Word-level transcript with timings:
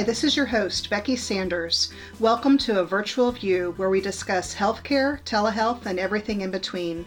Hi, 0.00 0.04
this 0.04 0.24
is 0.24 0.36
your 0.36 0.46
host, 0.46 0.88
Becky 0.88 1.16
Sanders. 1.16 1.92
Welcome 2.20 2.56
to 2.58 2.80
a 2.80 2.84
virtual 2.84 3.32
view 3.32 3.74
where 3.76 3.90
we 3.90 4.00
discuss 4.00 4.54
healthcare, 4.54 5.20
telehealth, 5.24 5.84
and 5.84 5.98
everything 5.98 6.40
in 6.40 6.50
between. 6.50 7.04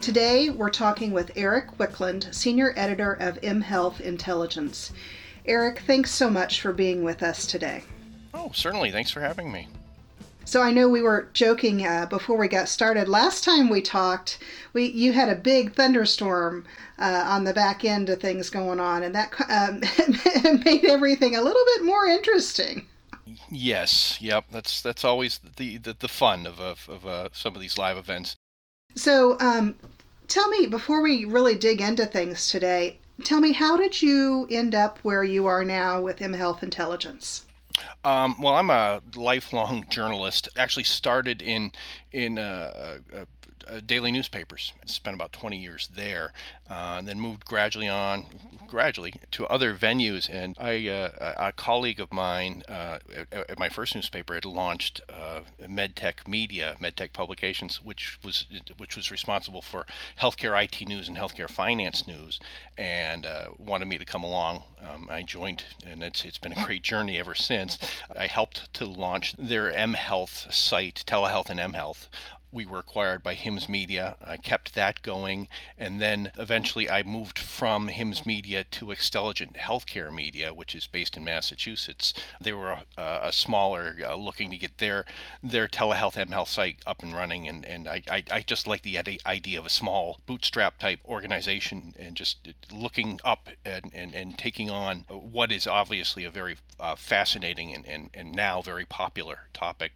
Today, 0.00 0.50
we're 0.50 0.70
talking 0.70 1.12
with 1.12 1.32
Eric 1.34 1.78
Wicklund, 1.78 2.32
Senior 2.32 2.74
Editor 2.76 3.14
of 3.14 3.40
mHealth 3.40 4.00
Intelligence. 4.00 4.92
Eric, 5.46 5.80
thanks 5.80 6.10
so 6.10 6.30
much 6.30 6.60
for 6.60 6.72
being 6.72 7.02
with 7.02 7.22
us 7.22 7.46
today. 7.46 7.82
Oh, 8.34 8.52
certainly. 8.54 8.92
Thanks 8.92 9.10
for 9.10 9.20
having 9.20 9.50
me. 9.50 9.66
So 10.48 10.62
I 10.62 10.70
know 10.70 10.88
we 10.88 11.02
were 11.02 11.28
joking 11.34 11.86
uh, 11.86 12.06
before 12.06 12.38
we 12.38 12.48
got 12.48 12.70
started. 12.70 13.06
Last 13.06 13.44
time 13.44 13.68
we 13.68 13.82
talked, 13.82 14.38
we 14.72 14.86
you 14.86 15.12
had 15.12 15.28
a 15.28 15.34
big 15.34 15.74
thunderstorm 15.74 16.64
uh, 16.98 17.22
on 17.26 17.44
the 17.44 17.52
back 17.52 17.84
end 17.84 18.08
of 18.08 18.18
things 18.18 18.48
going 18.48 18.80
on, 18.80 19.02
and 19.02 19.14
that 19.14 19.30
um, 19.50 19.80
made 20.64 20.86
everything 20.86 21.36
a 21.36 21.42
little 21.42 21.62
bit 21.76 21.84
more 21.84 22.06
interesting. 22.06 22.86
Yes, 23.50 24.16
yep. 24.22 24.46
That's 24.50 24.80
that's 24.80 25.04
always 25.04 25.38
the 25.56 25.76
the, 25.76 25.92
the 25.92 26.08
fun 26.08 26.46
of 26.46 26.58
of, 26.58 26.88
of 26.88 27.06
uh, 27.06 27.28
some 27.34 27.54
of 27.54 27.60
these 27.60 27.76
live 27.76 27.98
events. 27.98 28.34
So, 28.94 29.38
um, 29.40 29.74
tell 30.28 30.48
me 30.48 30.66
before 30.66 31.02
we 31.02 31.26
really 31.26 31.56
dig 31.56 31.82
into 31.82 32.06
things 32.06 32.48
today. 32.48 32.96
Tell 33.22 33.40
me, 33.40 33.52
how 33.52 33.76
did 33.76 34.00
you 34.00 34.48
end 34.50 34.74
up 34.74 34.98
where 35.02 35.24
you 35.24 35.44
are 35.44 35.62
now 35.62 36.00
with 36.00 36.20
mHealth 36.20 36.62
Intelligence? 36.62 37.44
Um, 38.04 38.40
well, 38.40 38.54
I'm 38.54 38.70
a 38.70 39.00
lifelong 39.16 39.84
journalist. 39.90 40.48
Actually, 40.56 40.84
started 40.84 41.42
in 41.42 41.72
in 42.12 42.38
uh, 42.38 42.98
uh, 43.14 43.24
uh, 43.68 43.80
daily 43.84 44.10
newspapers. 44.10 44.72
Spent 44.86 45.14
about 45.14 45.32
20 45.32 45.58
years 45.58 45.88
there, 45.94 46.32
uh, 46.70 46.96
and 46.98 47.08
then 47.08 47.20
moved 47.20 47.44
gradually 47.44 47.88
on, 47.88 48.26
gradually 48.66 49.14
to 49.32 49.46
other 49.46 49.74
venues. 49.74 50.28
And 50.32 50.56
I, 50.58 50.88
uh, 50.88 51.34
a 51.36 51.52
colleague 51.52 52.00
of 52.00 52.12
mine 52.12 52.62
uh, 52.68 52.98
at, 53.14 53.50
at, 53.50 53.58
my 53.58 53.68
first 53.68 53.94
newspaper 53.94 54.34
had 54.34 54.44
launched 54.44 55.00
uh, 55.08 55.40
MedTech 55.62 56.26
Media, 56.26 56.76
MedTech 56.80 57.12
Publications, 57.12 57.82
which 57.82 58.18
was 58.24 58.46
which 58.76 58.96
was 58.96 59.10
responsible 59.10 59.62
for 59.62 59.86
healthcare 60.20 60.62
IT 60.62 60.86
news 60.88 61.08
and 61.08 61.16
healthcare 61.16 61.50
finance 61.50 62.06
news, 62.06 62.40
and 62.76 63.26
wanted 63.58 63.86
me 63.86 63.98
to 63.98 64.04
come 64.04 64.24
along. 64.24 64.62
Um, 64.80 65.08
I 65.10 65.22
joined, 65.22 65.64
and 65.86 66.02
it's 66.02 66.24
it's 66.24 66.38
been 66.38 66.52
a 66.52 66.64
great 66.64 66.82
journey 66.82 67.18
ever 67.18 67.34
since. 67.34 67.78
I 68.16 68.26
helped 68.26 68.72
to 68.74 68.86
launch 68.86 69.34
their 69.38 69.72
mHealth 69.72 70.52
site, 70.52 71.02
telehealth 71.06 71.50
and 71.50 71.58
mHealth, 71.58 72.08
we 72.52 72.66
were 72.66 72.78
acquired 72.78 73.22
by 73.22 73.34
HIMSS 73.34 73.68
Media. 73.68 74.16
I 74.24 74.36
kept 74.36 74.74
that 74.74 75.02
going, 75.02 75.48
and 75.76 76.00
then 76.00 76.32
eventually 76.38 76.88
I 76.88 77.02
moved 77.02 77.38
from 77.38 77.88
HIMSS 77.88 78.24
Media 78.24 78.64
to 78.64 78.86
Xtelligent 78.86 79.56
Healthcare 79.56 80.12
Media, 80.12 80.54
which 80.54 80.74
is 80.74 80.86
based 80.86 81.16
in 81.16 81.24
Massachusetts. 81.24 82.14
They 82.40 82.52
were 82.52 82.70
a, 82.96 83.20
a 83.22 83.32
smaller, 83.32 83.96
uh, 84.04 84.14
looking 84.16 84.50
to 84.50 84.56
get 84.56 84.78
their 84.78 85.04
their 85.42 85.68
telehealth 85.68 86.16
and 86.16 86.32
health 86.32 86.48
site 86.48 86.78
up 86.86 87.02
and 87.02 87.14
running, 87.14 87.48
and 87.48 87.64
and 87.64 87.88
I, 87.88 88.02
I, 88.10 88.24
I 88.30 88.40
just 88.40 88.66
like 88.66 88.82
the 88.82 88.98
idea 89.26 89.58
of 89.58 89.66
a 89.66 89.70
small 89.70 90.20
bootstrap 90.26 90.78
type 90.78 91.00
organization 91.06 91.94
and 91.98 92.14
just 92.16 92.48
looking 92.72 93.20
up 93.24 93.48
and, 93.64 93.90
and, 93.94 94.14
and 94.14 94.38
taking 94.38 94.70
on 94.70 95.04
what 95.08 95.52
is 95.52 95.66
obviously 95.66 96.24
a 96.24 96.30
very 96.30 96.56
uh, 96.80 96.96
fascinating 96.96 97.74
and, 97.74 97.86
and, 97.86 98.10
and 98.14 98.32
now 98.32 98.62
very 98.62 98.84
popular 98.84 99.48
topic 99.52 99.92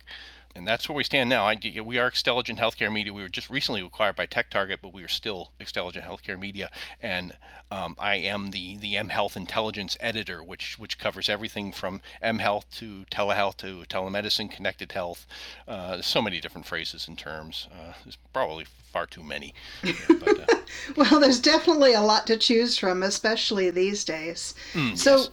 and 0.54 0.66
that's 0.66 0.88
where 0.88 0.96
we 0.96 1.04
stand 1.04 1.30
now. 1.30 1.46
I, 1.46 1.58
we 1.84 1.98
are 1.98 2.10
Xtelligent 2.10 2.58
Healthcare 2.58 2.92
Media. 2.92 3.12
We 3.12 3.22
were 3.22 3.28
just 3.28 3.50
recently 3.50 3.80
acquired 3.80 4.16
by 4.16 4.26
TechTarget, 4.26 4.78
but 4.82 4.92
we 4.92 5.02
are 5.02 5.08
still 5.08 5.52
Xtelligent 5.60 6.06
Healthcare 6.06 6.38
Media, 6.38 6.70
and 7.00 7.36
um, 7.70 7.96
I 7.98 8.16
am 8.16 8.50
the 8.50 8.76
the 8.76 8.94
mHealth 8.94 9.36
Intelligence 9.36 9.96
editor, 10.00 10.42
which 10.42 10.78
which 10.78 10.98
covers 10.98 11.28
everything 11.28 11.72
from 11.72 12.00
mHealth 12.22 12.64
to 12.78 13.04
telehealth 13.10 13.56
to 13.58 13.84
telemedicine, 13.88 14.50
connected 14.50 14.92
health. 14.92 15.26
Uh, 15.66 16.02
so 16.02 16.20
many 16.20 16.40
different 16.40 16.66
phrases 16.66 17.08
and 17.08 17.18
terms. 17.18 17.68
Uh, 17.72 17.92
there's 18.04 18.18
probably 18.32 18.66
far 18.92 19.06
too 19.06 19.22
many. 19.22 19.54
But, 19.82 20.40
uh, 20.40 20.56
well, 20.96 21.18
there's 21.18 21.40
definitely 21.40 21.94
a 21.94 22.02
lot 22.02 22.26
to 22.26 22.36
choose 22.36 22.76
from, 22.76 23.02
especially 23.02 23.70
these 23.70 24.04
days. 24.04 24.54
Mm, 24.74 24.96
so. 24.96 25.16
Yes 25.16 25.30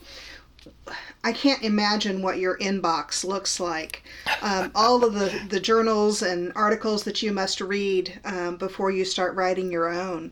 I 1.23 1.33
can't 1.33 1.63
imagine 1.63 2.21
what 2.21 2.37
your 2.37 2.57
inbox 2.59 3.23
looks 3.23 3.59
like. 3.59 4.03
Um, 4.41 4.71
all 4.73 5.03
of 5.03 5.13
the, 5.13 5.41
the 5.49 5.59
journals 5.59 6.21
and 6.21 6.51
articles 6.55 7.03
that 7.03 7.21
you 7.21 7.31
must 7.31 7.61
read 7.61 8.19
um, 8.23 8.57
before 8.57 8.91
you 8.91 9.05
start 9.05 9.35
writing 9.35 9.71
your 9.71 9.89
own. 9.89 10.31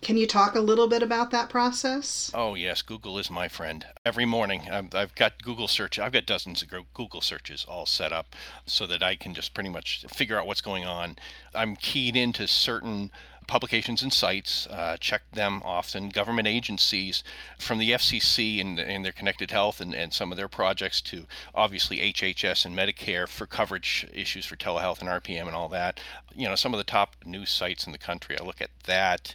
Can 0.00 0.16
you 0.16 0.28
talk 0.28 0.54
a 0.54 0.60
little 0.60 0.86
bit 0.86 1.02
about 1.02 1.32
that 1.32 1.48
process? 1.48 2.30
Oh, 2.32 2.54
yes. 2.54 2.82
Google 2.82 3.18
is 3.18 3.30
my 3.30 3.48
friend. 3.48 3.84
Every 4.04 4.24
morning, 4.24 4.68
I've, 4.70 4.94
I've 4.94 5.14
got 5.16 5.42
Google 5.42 5.66
search. 5.66 5.98
I've 5.98 6.12
got 6.12 6.24
dozens 6.24 6.62
of 6.62 6.68
Google 6.94 7.20
searches 7.20 7.66
all 7.68 7.84
set 7.84 8.12
up 8.12 8.36
so 8.64 8.86
that 8.86 9.02
I 9.02 9.16
can 9.16 9.34
just 9.34 9.54
pretty 9.54 9.70
much 9.70 10.06
figure 10.08 10.38
out 10.38 10.46
what's 10.46 10.60
going 10.60 10.84
on. 10.84 11.16
I'm 11.52 11.74
keyed 11.74 12.14
into 12.14 12.46
certain 12.46 13.10
publications 13.48 14.02
and 14.02 14.12
sites, 14.12 14.68
uh, 14.68 14.96
check 15.00 15.22
them 15.32 15.60
often. 15.64 16.10
Government 16.10 16.46
agencies, 16.46 17.24
from 17.58 17.78
the 17.78 17.90
FCC 17.90 18.60
and, 18.60 18.78
and 18.78 19.04
their 19.04 19.12
connected 19.12 19.50
health 19.50 19.80
and, 19.80 19.94
and 19.94 20.12
some 20.12 20.30
of 20.30 20.38
their 20.38 20.46
projects 20.46 21.00
to 21.00 21.26
obviously 21.54 21.98
HHS 21.98 22.64
and 22.64 22.76
Medicare 22.76 23.26
for 23.26 23.46
coverage 23.46 24.06
issues 24.12 24.46
for 24.46 24.54
telehealth 24.54 25.00
and 25.00 25.08
RPM 25.08 25.46
and 25.46 25.56
all 25.56 25.68
that. 25.70 25.98
You 26.36 26.46
know, 26.46 26.54
some 26.54 26.72
of 26.72 26.78
the 26.78 26.84
top 26.84 27.16
news 27.24 27.50
sites 27.50 27.86
in 27.86 27.92
the 27.92 27.98
country. 27.98 28.38
I 28.38 28.44
look 28.44 28.60
at 28.60 28.70
that 28.84 29.34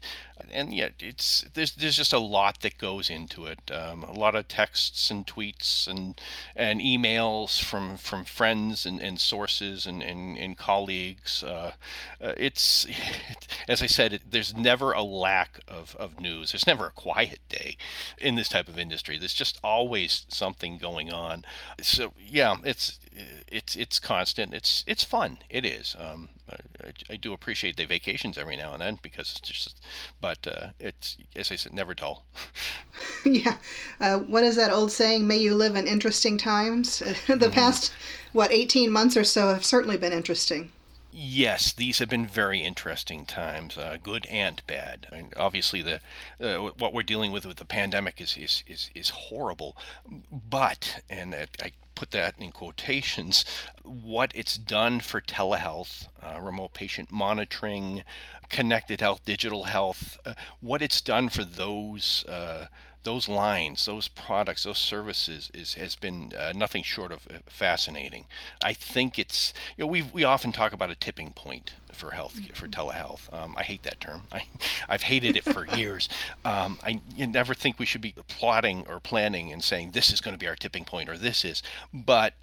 and 0.52 0.74
yeah, 0.74 0.90
it's 1.00 1.46
there's 1.54 1.74
there's 1.74 1.98
just 1.98 2.14
a 2.14 2.20
lot 2.20 2.62
that 2.62 2.78
goes 2.78 3.10
into 3.10 3.46
it. 3.46 3.72
Um, 3.72 4.04
a 4.04 4.12
lot 4.12 4.36
of 4.36 4.48
texts 4.48 5.12
and 5.12 5.26
tweets 5.26 5.88
and 5.88 6.20
and 6.56 6.82
emails 6.82 7.62
from 7.62 7.98
from 7.98 8.26
friends 8.26 8.86
and, 8.86 9.00
and 9.02 9.20
sources 9.20 9.86
and 9.86 10.02
and, 10.02 10.38
and 10.38 10.58
colleagues. 10.58 11.44
Uh, 11.44 11.74
uh, 12.22 12.34
it's 12.38 12.86
as 13.68 13.82
I 13.82 13.88
said, 13.88 14.03
it, 14.12 14.24
there's 14.30 14.56
never 14.56 14.92
a 14.92 15.04
lack 15.04 15.62
of, 15.68 15.96
of 15.98 16.20
news. 16.20 16.52
There's 16.52 16.68
never 16.68 16.88
a 16.88 16.92
quiet 16.92 17.40
day 17.48 17.78
in 18.18 18.36
this 18.36 18.50
type 18.50 18.68
of 18.68 18.78
industry. 18.78 19.18
There's 19.18 19.34
just 19.34 19.60
always 19.64 20.26
something 20.28 20.78
going 20.78 21.12
on. 21.12 21.46
So 21.82 22.14
yeah, 22.20 22.58
it's 22.64 23.00
it's 23.48 23.76
it's 23.76 24.00
constant. 24.00 24.54
It's 24.54 24.84
it's 24.88 25.04
fun. 25.04 25.38
It 25.50 25.66
is. 25.66 25.96
Um, 26.00 26.30
I, 26.50 27.14
I, 27.14 27.16
do 27.16 27.32
appreciate 27.32 27.78
the 27.78 27.86
vacations 27.86 28.38
every 28.38 28.58
now 28.58 28.74
and 28.74 28.82
then 28.82 29.00
because 29.02 29.32
it's 29.38 29.50
just, 29.50 29.82
but 30.20 30.46
uh, 30.46 30.68
it's 30.80 31.18
as 31.36 31.52
I 31.52 31.56
said, 31.56 31.74
never 31.74 31.94
dull. 31.94 32.26
yeah. 33.26 33.58
Uh, 34.00 34.20
what 34.20 34.44
is 34.44 34.56
that 34.56 34.72
old 34.72 34.92
saying? 34.92 35.26
May 35.28 35.38
you 35.38 35.56
live 35.56 35.76
in 35.76 35.88
interesting 35.88 36.38
times. 36.38 37.00
the 37.00 37.14
mm-hmm. 37.14 37.52
past 37.52 37.94
what 38.34 38.52
eighteen 38.52 38.92
months 38.92 39.16
or 39.16 39.24
so 39.24 39.54
have 39.54 39.66
certainly 39.66 39.98
been 39.98 40.14
interesting. 40.14 40.72
Yes, 41.16 41.74
these 41.74 42.00
have 42.00 42.10
been 42.10 42.26
very 42.26 42.64
interesting 42.64 43.28
times, 43.28 43.78
uh, 43.78 43.98
good 44.02 44.26
and 44.26 44.66
bad. 44.66 45.06
I 45.12 45.18
mean, 45.18 45.32
obviously, 45.38 45.84
the 45.84 46.02
uh, 46.42 46.72
what 46.72 46.92
we're 46.92 47.04
dealing 47.04 47.32
with 47.32 47.46
with 47.46 47.58
the 47.58 47.66
pandemic 47.66 48.20
is 48.20 48.36
is 48.36 48.64
is, 48.66 48.90
is 48.96 49.10
horrible, 49.10 49.78
but 50.32 51.04
and 51.12 51.36
I 51.36 51.72
put 51.94 52.10
that 52.12 52.34
in 52.40 52.52
quotations, 52.52 53.46
what 53.84 54.32
it's 54.34 54.58
done 54.58 55.00
for 55.02 55.22
telehealth, 55.22 56.08
uh, 56.20 56.42
remote 56.42 56.74
patient 56.74 57.12
monitoring, 57.12 58.04
connected 58.50 59.00
health, 59.00 59.24
digital 59.24 59.66
health, 59.66 60.18
uh, 60.26 60.34
what 60.62 60.82
it's 60.82 61.00
done 61.00 61.30
for 61.30 61.44
those 61.44 62.26
uh, 62.28 62.66
those 63.04 63.28
lines, 63.28 63.86
those 63.86 64.08
products, 64.08 64.64
those 64.64 64.78
services 64.78 65.52
is 65.54 65.76
has 65.76 65.96
been 65.96 66.34
uh, 66.38 66.54
nothing 66.56 66.84
short 66.84 67.12
of 67.12 67.28
uh, 67.30 67.40
fascinating. 67.48 68.26
I 68.64 68.74
think 68.74 69.20
it's 69.20 69.54
you 69.78 69.84
know 69.84 69.88
we 69.88 70.02
we 70.02 70.24
often 70.24 70.52
talk 70.52 70.74
about 70.74 70.90
a 70.90 70.96
tipping 70.96 71.32
point 71.32 71.74
for 71.92 72.12
health 72.12 72.40
for 72.54 72.68
mm-hmm. 72.68 72.82
telehealth. 72.82 73.32
Um, 73.34 73.56
I 73.58 73.64
hate 73.64 73.84
that 73.84 74.00
term. 74.00 74.24
I 74.32 74.46
I've 74.90 75.04
hated 75.04 75.38
it 75.38 75.44
for 75.44 75.66
years. 75.76 76.10
Um, 76.46 76.80
I 76.84 77.02
never 77.18 77.54
think 77.54 77.80
we 77.80 77.86
should 77.86 78.02
be 78.02 78.16
plotting 78.28 78.86
or 78.88 79.00
planning 79.00 79.52
and 79.52 79.64
saying 79.64 79.92
this 79.92 80.12
is 80.12 80.22
going 80.22 80.34
to 80.34 80.40
be 80.40 80.48
our 80.48 80.56
tipping 80.56 80.86
point 80.86 81.10
or 81.10 81.18
this 81.18 81.46
is, 81.46 81.62
but 81.94 82.34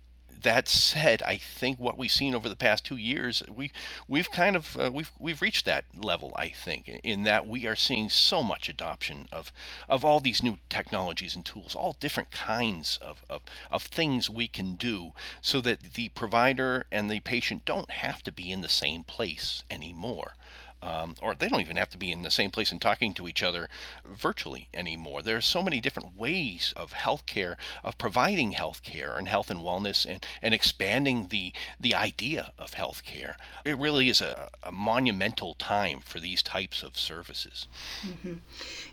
that 0.43 0.69
said, 0.69 1.23
I 1.23 1.37
think 1.37 1.79
what 1.79 1.99
we've 1.99 2.11
seen 2.11 2.35
over 2.35 2.49
the 2.49 2.57
past 2.57 2.85
two 2.85 2.97
years, 2.97 3.43
we 3.49 3.73
we've 4.09 4.31
kind 4.31 4.57
of 4.57 4.77
uh, 4.79 4.91
we've 4.93 5.11
we've 5.19 5.43
reached 5.43 5.65
that 5.67 5.85
level. 5.97 6.33
I 6.37 6.49
think 6.49 6.89
in 7.03 7.23
that 7.25 7.47
we 7.47 7.67
are 7.67 7.77
seeing 7.77 8.09
so 8.09 8.43
much 8.43 8.69
adoption 8.69 9.29
of 9.33 9.53
of 9.89 10.05
all 10.05 10.21
these 10.21 10.43
new 10.43 10.59
technologies 10.69 11.35
and 11.35 11.45
tools, 11.45 11.75
all 11.75 11.97
different 12.01 12.31
kinds 12.31 12.99
of 13.03 13.23
of, 13.29 13.43
of 13.71 13.83
things 13.83 14.31
we 14.31 14.49
can 14.49 14.75
do, 14.75 15.13
so 15.41 15.61
that 15.61 15.95
the 15.95 16.09
provider 16.11 16.87
and 16.91 17.11
the 17.11 17.21
patient 17.21 17.65
don't 17.65 17.91
have 17.91 18.23
to 18.23 18.33
be 18.33 18.53
in 18.53 18.61
the 18.61 18.69
same 18.69 19.05
place 19.05 19.65
anymore. 19.71 20.35
Um, 20.83 21.15
or 21.21 21.35
they 21.35 21.49
don't 21.49 21.61
even 21.61 21.77
have 21.77 21.91
to 21.91 21.99
be 21.99 22.13
in 22.13 22.23
the 22.23 22.31
same 22.31 22.51
place 22.51 22.73
and 22.73 22.81
talking 22.81 23.13
to 23.15 23.29
each 23.29 23.43
other 23.43 23.69
virtually 24.05 24.69
anymore. 24.73 25.23
There 25.23 25.37
are 25.37 25.43
so 25.43 25.63
many 25.63 25.81
different 25.81 26.17
ways 26.17 26.73
of 26.77 26.93
healthcare, 26.93 27.57
of 27.85 27.99
providing 27.99 28.53
healthcare 28.53 29.17
and 29.19 29.29
health 29.29 29.51
and 29.51 29.61
wellness, 29.61 30.07
and, 30.07 30.25
and 30.43 30.55
expanding 30.55 31.29
the 31.29 31.53
the 31.79 31.95
idea 31.95 32.53
of 32.59 32.73
healthcare. 32.73 33.35
It 33.65 33.79
really 33.79 34.09
is 34.09 34.21
a, 34.21 34.51
a 34.63 34.73
monumental 34.73 35.55
time 35.55 36.01
for 36.01 36.21
these 36.21 36.43
types 36.43 36.83
of 36.83 36.97
services. 36.97 37.67
Mm-hmm. 38.07 38.35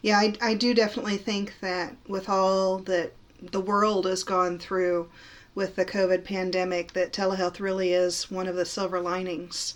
Yeah, 0.01 0.17
I, 0.17 0.33
I 0.41 0.53
do 0.53 0.73
definitely 0.73 1.17
think 1.17 1.53
that 1.61 1.95
with 2.07 2.29
all 2.29 2.79
that 2.79 3.13
the 3.41 3.61
world 3.61 4.05
has 4.05 4.23
gone 4.23 4.59
through 4.59 5.09
with 5.55 5.75
the 5.75 5.85
COVID 5.85 6.23
pandemic, 6.23 6.93
that 6.93 7.13
telehealth 7.13 7.59
really 7.59 7.93
is 7.93 8.29
one 8.29 8.47
of 8.47 8.55
the 8.55 8.65
silver 8.65 8.99
linings 8.99 9.75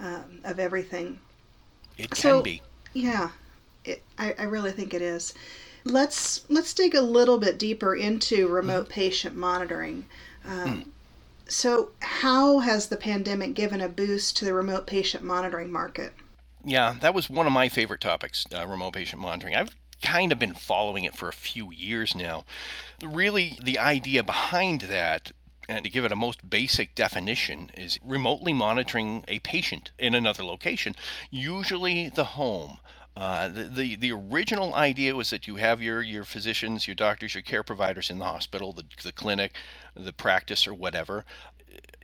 um, 0.00 0.40
of 0.44 0.58
everything. 0.58 1.18
It 1.96 2.10
can 2.10 2.16
so, 2.16 2.42
be. 2.42 2.62
Yeah, 2.92 3.30
it, 3.84 4.02
I, 4.18 4.34
I 4.38 4.42
really 4.44 4.72
think 4.72 4.94
it 4.94 5.02
is. 5.02 5.34
Let's 5.84 6.48
let's 6.48 6.72
dig 6.72 6.94
a 6.94 7.02
little 7.02 7.38
bit 7.38 7.58
deeper 7.58 7.94
into 7.94 8.48
remote 8.48 8.86
mm. 8.86 8.90
patient 8.90 9.36
monitoring. 9.36 10.06
Um, 10.46 10.84
mm. 10.84 10.86
So, 11.46 11.90
how 12.00 12.60
has 12.60 12.88
the 12.88 12.96
pandemic 12.96 13.54
given 13.54 13.80
a 13.80 13.88
boost 13.88 14.36
to 14.38 14.44
the 14.46 14.54
remote 14.54 14.86
patient 14.86 15.22
monitoring 15.22 15.70
market? 15.70 16.14
Yeah, 16.64 16.96
that 17.00 17.14
was 17.14 17.28
one 17.28 17.46
of 17.46 17.52
my 17.52 17.68
favorite 17.68 18.00
topics, 18.00 18.46
uh, 18.54 18.66
remote 18.66 18.94
patient 18.94 19.20
monitoring. 19.20 19.54
I've 19.54 19.76
kind 20.02 20.32
of 20.32 20.38
been 20.38 20.54
following 20.54 21.04
it 21.04 21.14
for 21.14 21.28
a 21.28 21.34
few 21.34 21.70
years 21.70 22.14
now. 22.14 22.44
Really, 23.02 23.58
the 23.62 23.78
idea 23.78 24.22
behind 24.22 24.82
that 24.82 25.32
and 25.68 25.84
to 25.84 25.90
give 25.90 26.04
it 26.04 26.12
a 26.12 26.16
most 26.16 26.48
basic 26.48 26.94
definition 26.94 27.70
is 27.76 27.98
remotely 28.04 28.52
monitoring 28.52 29.24
a 29.28 29.38
patient 29.40 29.90
in 29.98 30.14
another 30.14 30.44
location, 30.44 30.94
usually 31.30 32.08
the 32.08 32.24
home. 32.24 32.78
Uh, 33.16 33.48
the, 33.48 33.64
the, 33.64 33.96
the 33.96 34.12
original 34.12 34.74
idea 34.74 35.14
was 35.14 35.30
that 35.30 35.46
you 35.46 35.56
have 35.56 35.80
your 35.80 36.02
your 36.02 36.24
physicians, 36.24 36.88
your 36.88 36.96
doctors, 36.96 37.34
your 37.34 37.42
care 37.42 37.62
providers 37.62 38.10
in 38.10 38.18
the 38.18 38.24
hospital, 38.24 38.72
the, 38.72 38.84
the 39.04 39.12
clinic, 39.12 39.52
the 39.94 40.12
practice, 40.12 40.66
or 40.66 40.74
whatever, 40.74 41.24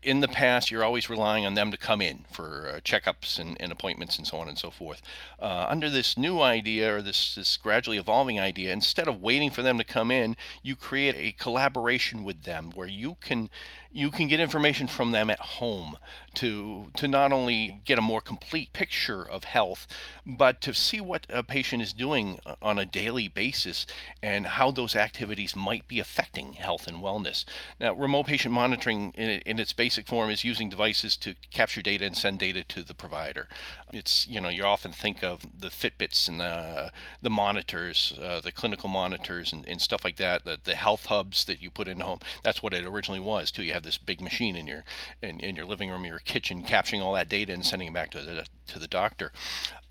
in 0.02 0.20
the 0.20 0.28
past, 0.28 0.70
you're 0.70 0.84
always 0.84 1.10
relying 1.10 1.44
on 1.44 1.54
them 1.54 1.70
to 1.70 1.76
come 1.76 2.00
in 2.00 2.24
for 2.32 2.68
uh, 2.68 2.80
checkups 2.80 3.38
and, 3.38 3.56
and, 3.60 3.70
appointments 3.70 4.16
and 4.16 4.26
so 4.26 4.38
on 4.38 4.48
and 4.48 4.58
so 4.58 4.70
forth. 4.70 5.02
Uh, 5.38 5.66
under 5.68 5.90
this 5.90 6.16
new 6.16 6.40
idea 6.40 6.94
or 6.94 7.02
this, 7.02 7.34
this 7.34 7.56
gradually 7.56 7.98
evolving 7.98 8.40
idea, 8.40 8.72
instead 8.72 9.08
of 9.08 9.20
waiting 9.20 9.50
for 9.50 9.62
them 9.62 9.76
to 9.76 9.84
come 9.84 10.10
in, 10.10 10.36
you 10.62 10.74
create 10.74 11.14
a 11.16 11.32
collaboration 11.32 12.24
with 12.24 12.44
them 12.44 12.70
where 12.74 12.88
you 12.88 13.16
can 13.20 13.50
you 13.92 14.10
can 14.10 14.28
get 14.28 14.38
information 14.38 14.86
from 14.86 15.10
them 15.10 15.30
at 15.30 15.40
home 15.40 15.98
to 16.32 16.86
to 16.94 17.08
not 17.08 17.32
only 17.32 17.80
get 17.84 17.98
a 17.98 18.02
more 18.02 18.20
complete 18.20 18.72
picture 18.72 19.28
of 19.28 19.44
health, 19.44 19.88
but 20.24 20.60
to 20.60 20.72
see 20.72 21.00
what 21.00 21.26
a 21.28 21.42
patient 21.42 21.82
is 21.82 21.92
doing 21.92 22.38
on 22.62 22.78
a 22.78 22.86
daily 22.86 23.26
basis 23.26 23.86
and 24.22 24.46
how 24.46 24.70
those 24.70 24.94
activities 24.94 25.56
might 25.56 25.88
be 25.88 25.98
affecting 25.98 26.52
health 26.52 26.86
and 26.86 26.98
wellness. 26.98 27.44
Now, 27.80 27.94
remote 27.94 28.26
patient 28.26 28.54
monitoring 28.54 29.12
in, 29.16 29.40
in 29.44 29.58
its 29.58 29.72
basic 29.72 30.06
form 30.06 30.30
is 30.30 30.44
using 30.44 30.68
devices 30.68 31.16
to 31.18 31.34
capture 31.50 31.82
data 31.82 32.04
and 32.04 32.16
send 32.16 32.38
data 32.38 32.62
to 32.62 32.84
the 32.84 32.94
provider. 32.94 33.48
It's 33.92 34.28
you 34.28 34.40
know 34.40 34.50
you 34.50 34.64
often 34.64 34.92
think 34.92 35.24
of 35.24 35.44
the 35.58 35.68
Fitbits 35.68 36.28
and 36.28 36.38
the 36.38 36.92
the 37.22 37.30
monitors, 37.30 38.16
uh, 38.22 38.40
the 38.40 38.52
clinical 38.52 38.88
monitors 38.88 39.52
and, 39.52 39.66
and 39.66 39.80
stuff 39.80 40.04
like 40.04 40.16
that, 40.16 40.44
the, 40.44 40.58
the 40.62 40.76
health 40.76 41.06
hubs 41.06 41.44
that 41.46 41.60
you 41.60 41.70
put 41.70 41.88
in 41.88 42.00
home. 42.00 42.20
That's 42.44 42.62
what 42.62 42.72
it 42.72 42.84
originally 42.84 43.20
was 43.20 43.50
too. 43.50 43.64
You 43.64 43.79
have 43.80 43.84
this 43.84 43.98
big 43.98 44.20
machine 44.20 44.56
in 44.56 44.66
your 44.66 44.84
in, 45.22 45.40
in 45.40 45.56
your 45.56 45.64
living 45.64 45.90
room, 45.90 46.04
your 46.04 46.18
kitchen, 46.18 46.62
capturing 46.62 47.02
all 47.02 47.14
that 47.14 47.28
data 47.28 47.52
and 47.52 47.64
sending 47.64 47.88
it 47.88 47.94
back 47.94 48.10
to 48.10 48.20
the 48.20 48.46
to 48.68 48.78
the 48.78 48.86
doctor. 48.86 49.32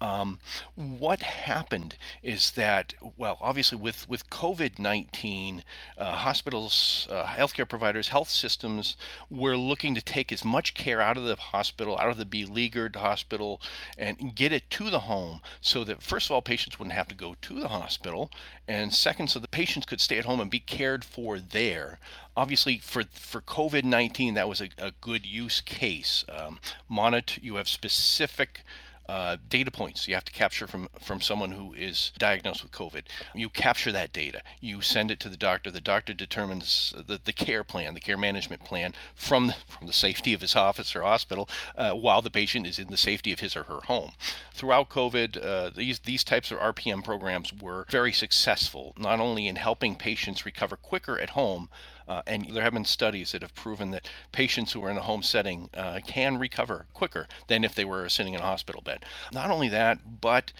Um, 0.02 0.40
what 0.76 1.22
happened 1.22 1.96
is 2.24 2.52
that, 2.52 2.94
well, 3.18 3.38
obviously 3.42 3.78
with, 3.78 4.08
with 4.08 4.30
COVID 4.30 4.80
19, 4.80 5.64
uh, 5.98 6.12
hospitals, 6.16 7.08
uh, 7.12 7.26
healthcare 7.26 7.68
providers, 7.68 8.08
health 8.08 8.30
systems 8.30 8.96
were 9.30 9.58
looking 9.58 9.96
to 9.96 10.02
take 10.02 10.32
as 10.32 10.46
much 10.46 10.74
care 10.74 11.02
out 11.02 11.18
of 11.18 11.26
the 11.26 11.36
hospital, 11.36 11.98
out 11.98 12.10
of 12.10 12.18
the 12.18 12.26
beleaguered 12.26 12.96
hospital, 12.96 13.62
and 13.98 14.36
get 14.36 14.54
it 14.54 14.70
to 14.70 14.90
the 14.90 15.02
home 15.02 15.42
so 15.60 15.84
that, 15.84 16.02
first 16.02 16.28
of 16.28 16.32
all, 16.32 16.42
patients 16.42 16.80
wouldn't 16.80 16.96
have 16.96 17.08
to 17.10 17.16
go 17.16 17.36
to 17.42 17.60
the 17.60 17.68
hospital, 17.68 18.32
and 18.68 18.94
second, 18.94 19.30
so 19.30 19.40
the 19.40 19.48
patients 19.48 19.86
could 19.86 20.00
stay 20.00 20.18
at 20.18 20.26
home 20.26 20.40
and 20.40 20.52
be 20.52 20.60
cared 20.60 21.04
for 21.04 21.40
there. 21.40 22.00
Obviously, 22.38 22.78
for, 22.78 23.04
for 23.12 23.42
COVID 23.42 23.84
19, 23.84 24.36
that 24.36 24.48
was 24.48 24.62
a, 24.62 24.70
a 24.78 24.92
good 25.02 25.26
use 25.26 25.60
case. 25.60 26.24
Um, 26.30 26.60
monitor, 26.88 27.42
you 27.42 27.56
have 27.56 27.68
specific 27.68 28.64
uh, 29.10 29.38
data 29.50 29.72
points 29.72 30.08
you 30.08 30.14
have 30.14 30.24
to 30.24 30.32
capture 30.32 30.68
from 30.68 30.88
from 31.02 31.20
someone 31.20 31.52
who 31.52 31.74
is 31.74 32.12
diagnosed 32.20 32.62
with 32.62 32.72
COVID. 32.72 33.06
You 33.34 33.50
capture 33.50 33.92
that 33.92 34.14
data. 34.14 34.44
You 34.62 34.82
send 34.82 35.10
it 35.10 35.20
to 35.22 35.30
the 35.30 35.38
doctor. 35.38 35.72
The 35.72 35.82
doctor 35.82 36.14
determines 36.14 36.94
the, 36.96 37.20
the 37.24 37.34
care 37.34 37.64
plan, 37.64 37.96
the 37.96 38.00
care 38.00 38.18
management 38.18 38.64
plan 38.64 38.94
from 39.16 39.48
the, 39.48 39.56
from 39.68 39.88
the 39.88 39.94
safety 39.94 40.36
of 40.36 40.42
his 40.42 40.56
office 40.56 40.96
or 40.96 41.02
hospital, 41.02 41.50
uh, 41.76 41.94
while 41.94 42.22
the 42.22 42.30
patient 42.30 42.68
is 42.68 42.78
in 42.78 42.90
the 42.90 42.98
safety 42.98 43.32
of 43.32 43.40
his 43.40 43.56
or 43.56 43.64
her 43.64 43.80
home. 43.86 44.12
Throughout 44.54 44.90
COVID, 44.90 45.44
uh, 45.44 45.72
these 45.76 46.00
these 46.02 46.24
types 46.24 46.52
of 46.52 46.60
RPM 46.60 47.04
programs 47.04 47.52
were 47.52 47.88
very 47.90 48.14
successful, 48.14 48.94
not 48.96 49.20
only 49.20 49.48
in 49.48 49.56
helping 49.56 49.96
patients 49.96 50.46
recover 50.46 50.76
quicker 50.76 51.18
at 51.20 51.32
home 51.32 51.68
uh, 52.10 52.24
and 52.28 52.48
there 52.52 52.64
have 52.64 52.74
been 52.74 52.84
studies 52.84 53.32
that 53.32 53.44
have 53.44 53.54
proven 53.54 53.92
that 53.92 54.10
patients 54.32 54.74
who 54.74 54.84
are 54.84 54.90
in 54.90 54.98
a 54.98 55.02
home 55.02 55.24
setting 55.24 55.70
uh, 55.76 56.00
can 56.06 56.38
recover 56.38 56.88
quicker 56.94 57.28
than 57.48 57.64
if 57.64 57.76
they 57.76 57.86
were 57.86 58.10
sitting 58.10 58.34
in 58.34 58.42
a 58.42 58.44
hospital 58.44 58.82
bed. 58.82 59.06
Not 59.32 59.52
only 59.52 59.70
that, 59.70 60.20
but 60.20 60.52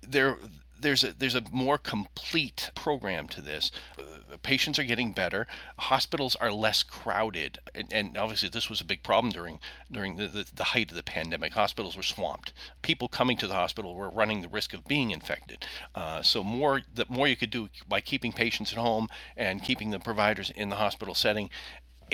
there 0.00 0.38
there's 0.84 1.02
a 1.02 1.12
there's 1.18 1.34
a 1.34 1.42
more 1.50 1.78
complete 1.78 2.70
program 2.74 3.26
to 3.28 3.40
this. 3.40 3.72
Uh, 3.98 4.36
patients 4.42 4.78
are 4.78 4.84
getting 4.84 5.12
better. 5.12 5.46
Hospitals 5.78 6.36
are 6.36 6.52
less 6.52 6.82
crowded, 6.82 7.58
and, 7.74 7.92
and 7.92 8.18
obviously 8.18 8.48
this 8.48 8.68
was 8.68 8.80
a 8.80 8.84
big 8.84 9.02
problem 9.02 9.32
during 9.32 9.58
during 9.90 10.16
the, 10.16 10.28
the, 10.28 10.46
the, 10.54 10.64
height 10.64 10.90
of 10.90 10.96
the 10.96 11.02
pandemic. 11.02 11.54
Hospitals 11.54 11.96
were 11.96 12.02
swamped. 12.02 12.52
People 12.82 13.08
coming 13.08 13.36
to 13.38 13.46
the 13.46 13.54
hospital 13.54 13.94
were 13.94 14.10
running 14.10 14.42
the 14.42 14.48
risk 14.48 14.74
of 14.74 14.86
being 14.86 15.10
infected. 15.10 15.66
Uh, 15.94 16.22
so 16.22 16.44
more 16.44 16.82
the 16.94 17.06
more 17.08 17.26
you 17.26 17.36
could 17.36 17.50
do 17.50 17.70
by 17.88 18.00
keeping 18.00 18.32
patients 18.32 18.72
at 18.72 18.78
home 18.78 19.08
and 19.36 19.64
keeping 19.64 19.90
the 19.90 19.98
providers 19.98 20.52
in 20.54 20.68
the 20.68 20.76
hospital 20.76 21.14
setting 21.14 21.48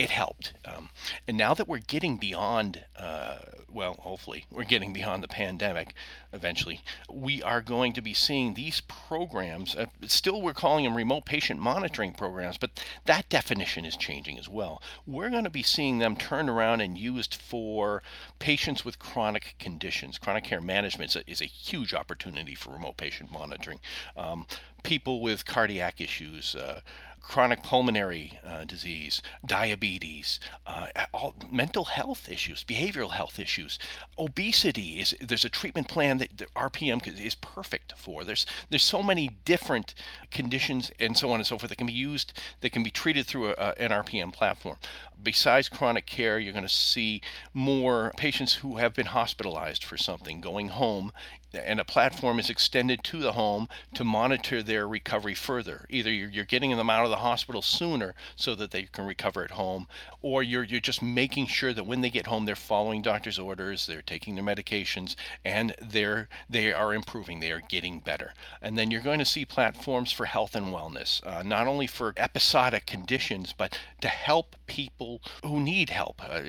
it 0.01 0.09
helped. 0.09 0.55
Um, 0.65 0.89
and 1.29 1.37
now 1.37 1.53
that 1.53 1.69
we're 1.69 1.77
getting 1.77 2.17
beyond, 2.17 2.85
uh, 2.97 3.37
well, 3.71 3.99
hopefully, 4.01 4.47
we're 4.51 4.65
getting 4.65 4.95
beyond 4.95 5.23
the 5.23 5.29
pandemic 5.29 5.93
eventually, 6.33 6.81
we 7.13 7.43
are 7.43 7.61
going 7.61 7.93
to 7.93 8.01
be 8.01 8.15
seeing 8.15 8.55
these 8.55 8.81
programs. 8.81 9.77
Uh, 9.77 9.87
still, 10.07 10.41
we're 10.41 10.55
calling 10.55 10.85
them 10.85 10.97
remote 10.97 11.27
patient 11.27 11.61
monitoring 11.61 12.15
programs, 12.15 12.57
but 12.57 12.83
that 13.05 13.29
definition 13.29 13.85
is 13.85 13.95
changing 13.95 14.39
as 14.39 14.49
well. 14.49 14.81
We're 15.07 15.29
going 15.29 15.45
to 15.45 15.51
be 15.51 15.63
seeing 15.63 15.99
them 15.99 16.17
turned 16.17 16.49
around 16.49 16.81
and 16.81 16.97
used 16.97 17.35
for 17.35 18.03
patients 18.39 18.87
with 18.87 18.99
chronic 18.99 19.55
conditions. 19.59 20.17
Chronic 20.17 20.45
care 20.45 20.63
management 20.63 21.11
is 21.11 21.17
a, 21.17 21.31
is 21.31 21.43
a 21.43 21.45
huge 21.45 21.93
opportunity 21.93 22.55
for 22.55 22.71
remote 22.71 22.97
patient 22.97 23.31
monitoring. 23.31 23.81
Um, 24.17 24.47
people 24.83 25.21
with 25.21 25.45
cardiac 25.45 26.01
issues, 26.01 26.55
uh, 26.55 26.81
chronic 27.21 27.63
pulmonary 27.63 28.39
uh, 28.45 28.65
disease, 28.65 29.23
diabetes, 29.45 30.41
uh, 30.67 30.87
all 31.13 31.35
mental 31.51 31.85
health 31.85 32.29
issues, 32.29 32.65
behavioral 32.65 33.13
health 33.13 33.39
issues, 33.39 33.79
obesity 34.19 35.01
is 35.01 35.15
there's 35.21 35.45
a 35.45 35.49
treatment 35.49 35.89
plan 35.89 36.19
that 36.19 36.37
the 36.39 36.47
RPM 36.57 37.07
is 37.25 37.35
perfect 37.35 37.95
for. 37.97 38.25
There's 38.25 38.47
there's 38.69 38.83
so 38.83 39.03
many 39.03 39.31
different 39.45 39.95
conditions 40.31 40.91
and 40.99 41.17
so 41.17 41.31
on 41.31 41.41
and 41.41 41.47
so 41.47 41.59
forth 41.59 41.71
that 41.71 41.77
can 41.77 41.87
be 41.87 41.93
used 41.93 42.33
that 42.61 42.71
can 42.71 42.83
be 42.83 42.91
treated 42.91 43.27
through 43.27 43.49
a, 43.49 43.53
a, 43.53 43.83
an 43.83 43.91
RPM 43.91 44.33
platform. 44.33 44.77
Besides 45.23 45.69
chronic 45.69 46.07
care, 46.07 46.39
you're 46.39 46.53
going 46.53 46.67
to 46.67 46.69
see 46.69 47.21
more 47.53 48.13
patients 48.17 48.55
who 48.55 48.79
have 48.79 48.95
been 48.95 49.07
hospitalized 49.07 49.85
for 49.85 49.97
something 49.99 50.41
going 50.41 50.69
home 50.69 51.13
and 51.53 51.81
a 51.81 51.85
platform 51.85 52.39
is 52.39 52.51
extended 52.51 53.03
to 53.05 53.19
the 53.19 53.33
home 53.33 53.69
to 53.95 54.05
monitor 54.05 54.63
their 54.63 54.87
recovery 54.87 55.35
further. 55.35 55.87
Either 55.89 56.11
you're, 56.11 56.29
you're, 56.29 56.45
getting 56.45 56.77
them 56.77 56.91
out 56.91 57.05
of 57.05 57.11
the 57.11 57.17
hospital 57.17 57.63
sooner 57.63 58.15
so 58.37 58.55
that 58.55 58.71
they 58.71 58.83
can 58.85 59.07
recover 59.07 59.45
at 59.45 59.53
home, 59.53 59.87
or 60.23 60.43
you're, 60.43 60.65
you're 60.65 60.81
just 60.81 61.03
making 61.03 61.47
sure 61.47 61.73
that 61.73 61.87
when 61.87 62.01
they 62.01 62.11
get 62.11 62.27
home, 62.27 62.45
they're 62.45 62.57
following 62.57 63.03
doctor's 63.03 63.39
orders, 63.39 63.87
they're 63.87 64.03
taking 64.03 64.35
their 64.35 64.45
medications, 64.45 65.15
and 65.45 65.75
they're, 65.81 66.29
they 66.49 66.73
are 66.73 66.95
improving, 66.95 67.41
they 67.41 67.53
are 67.53 67.63
getting 67.69 68.01
better. 68.01 68.33
And 68.61 68.77
then 68.77 68.91
you're 68.91 69.01
going 69.01 69.19
to 69.21 69.25
see 69.25 69.45
platforms 69.45 70.13
for 70.13 70.27
health 70.27 70.55
and 70.57 70.67
wellness, 70.67 71.25
uh, 71.27 71.43
not 71.43 71.67
only 71.67 71.87
for 71.87 72.15
episodic 72.17 72.87
conditions, 72.87 73.55
but 73.57 73.79
to 74.01 74.09
help 74.09 74.57
people 74.71 75.21
who 75.45 75.59
need 75.59 75.91
help. 75.91 76.23
Uh, 76.23 76.43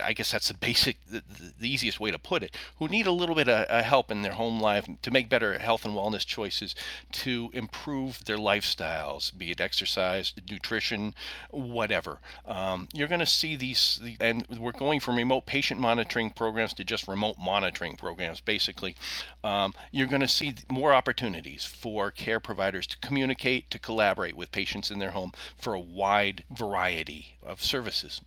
I 0.00 0.12
guess 0.12 0.30
that's 0.30 0.46
the 0.46 0.54
basic, 0.54 0.96
the, 1.10 1.24
the, 1.58 1.68
easiest 1.68 1.98
way 1.98 2.12
to 2.12 2.18
put 2.18 2.44
it, 2.44 2.56
who 2.78 2.86
need 2.86 3.08
a 3.08 3.12
little 3.12 3.34
bit 3.34 3.48
of 3.48 3.66
uh, 3.68 3.82
help 3.82 4.12
in 4.12 4.22
their 4.22 4.32
home 4.32 4.60
life, 4.60 4.88
to 5.02 5.10
make 5.10 5.28
better 5.28 5.58
health 5.58 5.84
and 5.84 5.92
wellness 5.94 6.24
choices, 6.24 6.76
to 7.10 7.50
improve 7.52 8.24
their 8.26 8.36
lifestyles, 8.36 9.36
be 9.36 9.50
it 9.50 9.60
exercise, 9.60 10.32
nutrition, 10.48 11.14
whatever. 11.50 12.20
Um, 12.46 12.86
you're 12.92 13.08
going 13.08 13.18
to 13.18 13.26
see 13.26 13.56
these, 13.56 14.00
and 14.20 14.46
we're 14.56 14.70
going 14.70 15.00
from 15.00 15.16
remote 15.16 15.44
patient 15.44 15.80
monitoring 15.80 16.30
programs 16.30 16.74
to 16.74 16.84
just 16.84 17.08
remote 17.08 17.38
monitoring 17.40 17.96
programs, 17.96 18.40
basically. 18.40 18.94
Um, 19.42 19.74
you're 19.90 20.06
going 20.06 20.20
to 20.20 20.28
see 20.28 20.54
more 20.70 20.94
opportunities 20.94 21.64
for 21.64 22.12
care 22.12 22.38
providers 22.38 22.86
to 22.86 22.96
communicate, 22.98 23.68
to 23.72 23.80
collaborate 23.80 24.36
with 24.36 24.52
patients 24.52 24.92
in 24.92 25.00
their 25.00 25.10
home 25.10 25.32
for 25.56 25.74
a 25.74 25.80
wide 25.80 26.44
variety 26.50 27.34
of 27.48 27.62
services. 27.62 28.20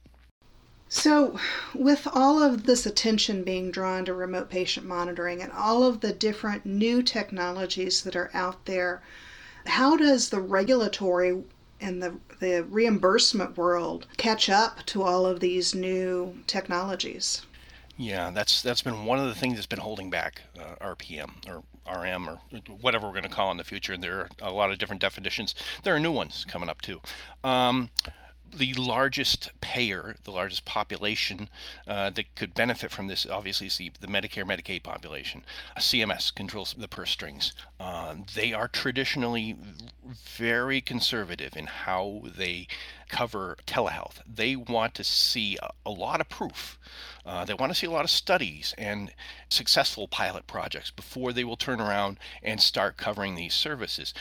So, 0.90 1.40
with 1.74 2.06
all 2.12 2.44
of 2.44 2.66
this 2.66 2.86
attention 2.86 3.46
being 3.46 3.72
drawn 3.72 4.04
to 4.06 4.13
remote 4.13 4.50
patient 4.50 4.86
monitoring 4.86 5.42
and 5.42 5.51
all 5.54 5.86
of 5.86 6.01
the 6.01 6.12
different 6.12 6.66
new 6.66 7.01
technologies 7.01 8.01
that 8.01 8.16
are 8.18 8.30
out 8.34 8.66
there, 8.66 9.01
how 9.68 9.96
does 9.96 10.30
the 10.30 10.42
regulatory 10.42 11.44
and 11.80 12.04
the, 12.04 12.18
the 12.40 12.66
reimbursement 12.66 13.58
world 13.58 14.06
catch 14.18 14.50
up 14.50 14.86
to 14.88 15.04
all 15.04 15.25
of 15.25 15.40
these 15.40 15.74
new 15.74 16.40
technologies? 16.46 17.44
Yeah, 17.98 18.32
that's 18.32 18.62
that's 18.62 18.82
been 18.82 19.06
one 19.06 19.20
of 19.20 19.28
the 19.28 19.36
things 19.36 19.56
that's 19.56 19.68
been 19.68 19.80
holding 19.80 20.10
back 20.10 20.42
uh, 20.60 20.96
RPM 20.96 21.32
or 21.48 21.63
RM 21.90 22.30
or 22.30 22.40
whatever 22.82 23.08
we're 23.08 23.13
going 23.13 23.24
to 23.24 23.30
call 23.30 23.50
it 23.50 23.51
in 23.51 23.58
the 23.58 23.63
future. 23.63 23.94
And 23.94 24.04
there 24.04 24.20
are 24.20 24.30
a 24.42 24.51
lot 24.51 24.72
of 24.72 24.78
different 24.78 25.01
definitions. 25.01 25.56
There 25.84 25.96
are 25.96 26.00
new 26.00 26.12
ones 26.12 26.46
coming 26.48 26.68
up 26.68 26.82
too. 26.82 27.00
Um, 27.44 27.90
the 28.53 28.74
largest 28.74 29.51
payer, 29.62 30.15
the 30.24 30.31
largest 30.31 30.65
population 30.65 31.50
uh, 31.88 32.10
that 32.12 32.36
could 32.36 32.53
benefit 32.53 32.91
from 32.91 33.08
this, 33.08 33.25
obviously, 33.25 33.67
is 33.67 33.77
the, 33.77 33.91
the 34.00 34.08
Medicare 34.08 34.46
Medicaid 34.46 34.84
population. 34.84 35.43
CMS 35.77 36.34
controls 36.34 36.75
the 36.77 36.88
purse 36.88 37.12
strings. 37.12 37.53
Uh, 37.79 38.15
they 38.36 38.53
are 38.53 38.67
traditionally 38.67 39.55
very 40.36 40.81
conservative 40.81 41.55
in 41.55 41.67
how 41.67 42.22
they 42.25 42.67
cover 43.10 43.58
telehealth. 43.67 44.22
They 44.25 44.55
want 44.55 44.96
to 44.96 45.03
see 45.03 45.58
a, 45.62 45.72
a 45.86 45.91
lot 45.91 46.22
of 46.22 46.29
proof. 46.29 46.79
Uh, 47.25 47.46
they 47.46 47.53
want 47.53 47.72
to 47.72 47.77
see 47.77 47.88
a 47.88 47.91
lot 47.91 48.05
of 48.05 48.10
studies 48.10 48.74
and 48.77 49.13
successful 49.50 50.08
pilot 50.08 50.48
projects 50.48 50.91
before 50.91 51.34
they 51.34 51.43
will 51.43 51.58
turn 51.58 51.79
around 51.79 52.20
and 52.41 52.62
start 52.62 52.98
covering 52.98 53.36
these 53.36 53.53
services 53.53 54.13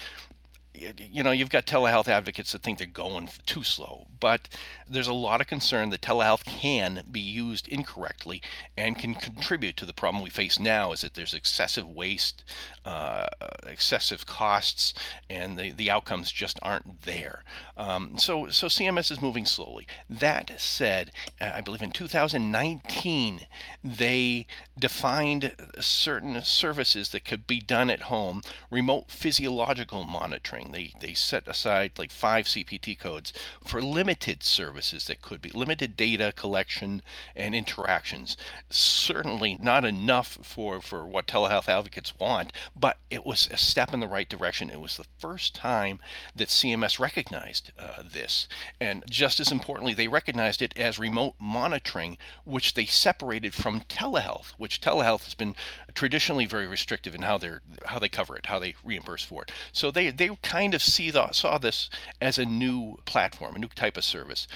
you 0.75 1.23
know, 1.23 1.33
you've 1.33 1.51
got 1.51 1.67
telehealth 1.67 2.09
advocates 2.09 2.53
that 2.53 2.63
think 2.63 2.79
they're 2.79 2.87
going 2.87 3.29
too 3.45 3.65
slow, 3.65 4.07
but 4.21 4.49
there's 4.89 5.09
a 5.09 5.13
lot 5.15 5.41
of 5.41 5.47
concern 5.47 5.91
that 5.91 6.01
telehealth 6.01 6.45
can 6.45 7.03
be 7.11 7.21
used 7.21 7.67
incorrectly 7.69 8.41
and 8.77 8.97
can 8.97 9.15
contribute 9.15 9.77
to 9.77 9.87
the 9.87 9.93
problem 9.93 10.23
we 10.23 10.31
face 10.31 10.59
now 10.59 10.93
is 10.93 11.01
that 11.01 11.15
there's 11.15 11.35
excessive 11.35 11.89
waste, 11.89 12.45
uh, 12.85 13.27
excessive 13.67 14.27
costs, 14.27 14.95
and 15.29 15.59
the, 15.59 15.73
the 15.73 15.91
outcomes 15.91 16.31
just 16.31 16.59
aren't 16.63 17.03
there. 17.03 17.43
Um, 17.77 18.17
so, 18.17 18.49
so 18.49 18.69
CMS 18.69 19.11
is 19.11 19.21
moving 19.21 19.47
slowly. 19.47 19.87
That 20.09 20.53
said, 20.59 21.11
I 21.41 21.61
believe 21.61 21.83
in 21.83 21.91
2019, 21.91 23.41
they 23.83 24.47
defined 24.79 25.55
certain 25.81 26.43
services 26.43 27.11
that 27.11 27.25
could 27.25 27.47
be 27.47 27.61
done 27.61 27.91
at 27.91 28.03
home, 28.03 28.43
remote 28.71 29.11
physiological 29.11 30.05
monitoring 30.05 30.60
they 30.69 30.93
they 31.01 31.15
set 31.15 31.49
aside 31.49 31.93
like 31.99 32.11
five 32.11 32.47
CPT 32.47 32.99
codes 32.99 33.33
for 33.65 33.83
limited 33.83 34.43
services 34.43 35.07
that 35.07 35.23
could 35.23 35.41
be 35.41 35.51
limited 35.51 35.97
data 35.97 36.33
collection 36.37 37.03
and 37.35 37.55
interactions. 37.55 38.37
Certainly 38.69 39.59
not 39.61 39.85
enough 39.85 40.39
for 40.43 40.81
for 40.81 41.07
what 41.07 41.27
telehealth 41.27 41.69
advocates 41.69 42.19
want, 42.19 42.53
but 42.79 42.99
it 43.11 43.25
was 43.25 43.49
a 43.51 43.57
step 43.57 43.95
in 43.95 44.01
the 44.01 44.09
right 44.09 44.29
direction. 44.29 44.71
It 44.71 44.81
was 44.81 44.97
the 44.97 45.07
first 45.19 45.55
time 45.55 46.01
that 46.35 46.49
CMS 46.49 46.99
recognized 46.99 47.73
uh, 47.79 48.03
this, 48.05 48.49
and 48.81 49.05
just 49.09 49.41
as 49.41 49.51
importantly, 49.51 49.95
they 49.95 50.09
recognized 50.09 50.63
it 50.63 50.77
as 50.77 50.99
remote 50.99 51.35
monitoring, 51.39 52.19
which 52.45 52.75
they 52.75 52.87
separated 52.87 53.55
from 53.55 53.81
telehealth, 53.83 54.53
which 54.59 54.81
telehealth 54.81 55.25
has 55.25 55.35
been 55.35 55.55
traditionally 55.95 56.47
very 56.47 56.67
restrictive 56.67 57.15
in 57.15 57.23
how 57.23 57.39
they're 57.39 57.63
how 57.87 57.99
they 57.99 58.09
cover 58.09 58.37
it, 58.37 58.47
how 58.47 58.59
they 58.59 58.75
reimburse 58.85 59.25
for 59.25 59.43
it. 59.43 59.53
So 59.73 59.91
they 59.91 60.11
they 60.11 60.31
kind 60.51 60.75
of 60.75 60.83
see 60.83 61.13
the, 61.13 61.31
saw 61.31 61.59
this 61.59 61.89
as 62.21 62.37
a 62.37 62.45
new 62.45 62.97
platform, 63.05 63.55
a 63.55 63.59
new 63.61 63.69
type 63.69 63.97
of 63.97 64.05
service. 64.05 64.49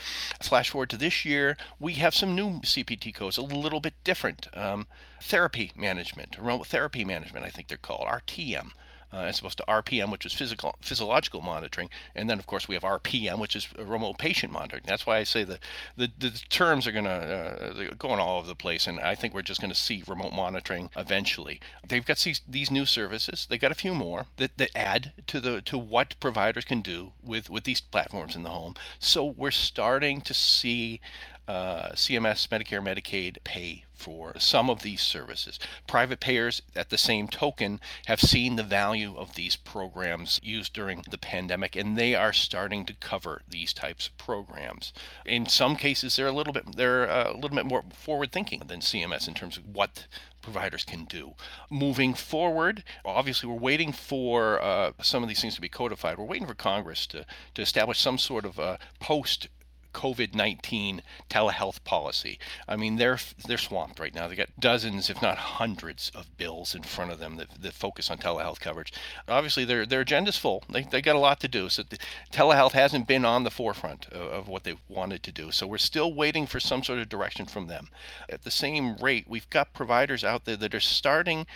Flash 0.43 0.71
forward 0.71 0.91
to 0.91 0.97
this 0.97 1.25
year, 1.25 1.57
we 1.79 1.93
have 1.95 2.17
some 2.17 2.35
new 2.35 2.61
CPT 2.63 3.15
codes, 3.15 3.39
a 3.39 3.43
little 3.43 3.79
bit 3.79 3.95
different. 4.03 4.49
Um, 4.55 4.89
therapy 5.23 5.71
management, 5.77 6.37
therapy 6.67 7.05
management, 7.05 7.47
I 7.47 7.51
think 7.51 7.69
they're 7.69 7.79
called 7.79 8.09
RTM 8.09 8.73
uh, 9.15 9.21
as 9.21 9.39
opposed 9.39 9.59
to 9.59 9.65
RPM, 9.69 10.11
which 10.11 10.27
is 10.27 10.33
physical 10.33 10.75
physiological 10.81 11.41
monitoring, 11.41 11.89
and 12.15 12.29
then 12.29 12.39
of 12.39 12.47
course 12.47 12.69
we 12.69 12.75
have 12.75 12.83
RPM, 12.83 13.39
which 13.39 13.55
is 13.55 13.69
remote 13.79 14.19
patient 14.19 14.53
monitoring. 14.53 14.83
That's 14.87 15.07
why 15.07 15.19
I 15.19 15.25
say 15.25 15.45
the 15.45 15.59
the, 15.97 16.11
the 16.19 16.31
terms 16.49 16.87
are 16.87 16.93
going 16.93 17.05
to 17.05 17.11
uh, 17.11 17.95
going 17.99 18.19
all 18.21 18.39
over 18.39 18.47
the 18.47 18.55
place, 18.55 18.87
and 18.87 18.99
I 19.01 19.15
think 19.15 19.35
we're 19.35 19.43
just 19.43 19.61
going 19.61 19.73
to 19.73 19.79
see 19.79 20.03
remote 20.07 20.33
monitoring 20.33 20.91
eventually. 20.97 21.61
They've 21.87 22.05
got 22.05 22.19
these 22.19 22.41
these 22.49 22.71
new 22.71 22.87
services. 22.87 23.47
They've 23.49 23.61
got 23.61 23.73
a 23.73 23.77
few 23.77 23.95
more 23.95 24.27
that, 24.37 24.57
that 24.59 24.71
add 24.75 25.13
to 25.29 25.41
the 25.41 25.61
to 25.63 25.79
what 25.79 26.19
providers 26.21 26.65
can 26.65 26.81
do 26.81 27.13
with 27.23 27.49
with 27.51 27.65
these 27.65 27.81
platforms 27.81 28.35
in 28.35 28.43
the 28.43 28.51
home. 28.51 28.75
So 28.99 29.25
we're 29.25 29.51
starting 29.51 30.21
to 30.23 30.35
see 30.35 31.01
uh, 31.47 31.91
CMS, 31.93 32.49
Medicare, 32.49 32.83
Medicaid 32.83 33.39
pay 33.45 33.85
for 33.95 34.35
some 34.39 34.69
of 34.69 34.83
these 34.83 35.01
services. 35.01 35.59
Private 35.87 36.21
payers, 36.21 36.63
at 36.75 36.91
the 36.91 36.99
same 36.99 37.29
token, 37.29 37.81
have 38.07 38.21
seen 38.21 38.57
the 38.57 38.63
value 38.63 39.17
of 39.17 39.35
these 39.35 39.57
programs 39.57 40.41
used 40.43 40.73
during 40.73 41.05
the 41.11 41.19
pandemic, 41.19 41.77
and 41.77 41.97
they 41.97 42.15
are 42.15 42.33
starting 42.33 42.85
to 42.87 42.95
cover 42.95 43.43
these 43.49 43.73
types 43.73 44.09
of 44.09 44.19
programs. 44.19 44.93
In 45.25 45.47
some 45.47 45.77
cases, 45.77 46.17
they're 46.17 46.27
a 46.27 46.33
little 46.33 46.53
bit 46.53 46.77
they're 46.77 47.09
uh, 47.09 47.33
a 47.33 47.35
little 47.35 47.57
bit 47.57 47.67
more 47.67 47.85
forward-thinking 47.93 48.65
than 48.67 48.81
CMS 48.81 49.29
in 49.29 49.35
terms 49.35 49.57
of 49.57 49.67
what 49.67 50.07
providers 50.43 50.85
can 50.85 51.05
do. 51.05 51.35
Moving 51.71 52.15
forward, 52.15 52.85
obviously, 53.05 53.49
we're 53.49 53.55
waiting 53.59 53.93
for 53.93 54.63
uh, 54.63 54.93
some 55.01 55.23
of 55.23 55.29
these 55.29 55.41
things 55.41 55.55
to 55.55 55.61
be 55.61 55.69
codified. 55.69 56.19
We're 56.19 56.25
waiting 56.25 56.47
for 56.47 56.55
Congress 56.55 57.07
to, 57.09 57.25
to 57.55 57.63
establish 57.63 57.99
some 58.01 58.19
sort 58.19 58.45
of 58.45 58.59
a 58.59 58.79
post 59.01 59.49
COVID 59.95 60.35
19 60.35 61.03
telehealth 61.31 61.83
policy. 61.85 62.39
I 62.69 62.77
mean, 62.77 62.97
they're 62.97 63.19
they're 63.47 63.57
swamped 63.57 63.99
right 63.99 64.15
now. 64.15 64.29
They've 64.29 64.37
got 64.37 64.61
dozens, 64.61 65.09
if 65.09 65.23
not 65.23 65.39
hundreds, 65.39 66.11
of 66.15 66.37
bills 66.37 66.75
in 66.75 66.83
front 66.83 67.13
of 67.13 67.19
them 67.19 67.37
that, 67.37 67.49
that 67.63 67.73
focus 67.73 68.11
on 68.11 68.19
telehealth 68.19 68.61
coverage. 68.61 68.93
Obviously, 69.29 69.65
their 69.65 69.87
their 69.87 70.03
agenda's 70.03 70.37
full. 70.37 70.65
They, 70.69 70.83
they 70.83 71.01
got 71.01 71.17
a 71.17 71.21
lot 71.21 71.41
to 71.41 71.49
do. 71.49 71.69
So 71.69 71.85
telehealth 72.33 72.73
hasn't 72.73 73.07
been 73.07 73.25
on 73.25 73.45
the 73.45 73.51
forefront 73.51 74.07
of, 74.09 74.21
of 74.21 74.49
what 74.49 74.65
they 74.65 74.75
wanted 74.89 75.23
to 75.23 75.33
do. 75.33 75.51
So 75.51 75.67
we're 75.67 75.79
still 75.79 76.13
waiting 76.13 76.47
for 76.47 76.61
some 76.61 76.83
sort 76.83 76.99
of 76.99 77.09
direction 77.09 77.47
from 77.47 77.69
them. 77.69 77.89
At 78.29 78.43
the 78.43 78.51
same 78.51 78.97
rate, 78.97 79.27
we've 79.29 79.49
got 79.51 79.73
providers 79.73 80.25
out 80.25 80.45
there 80.45 80.57
that 80.57 80.75
are 80.75 80.81
starting 80.81 81.47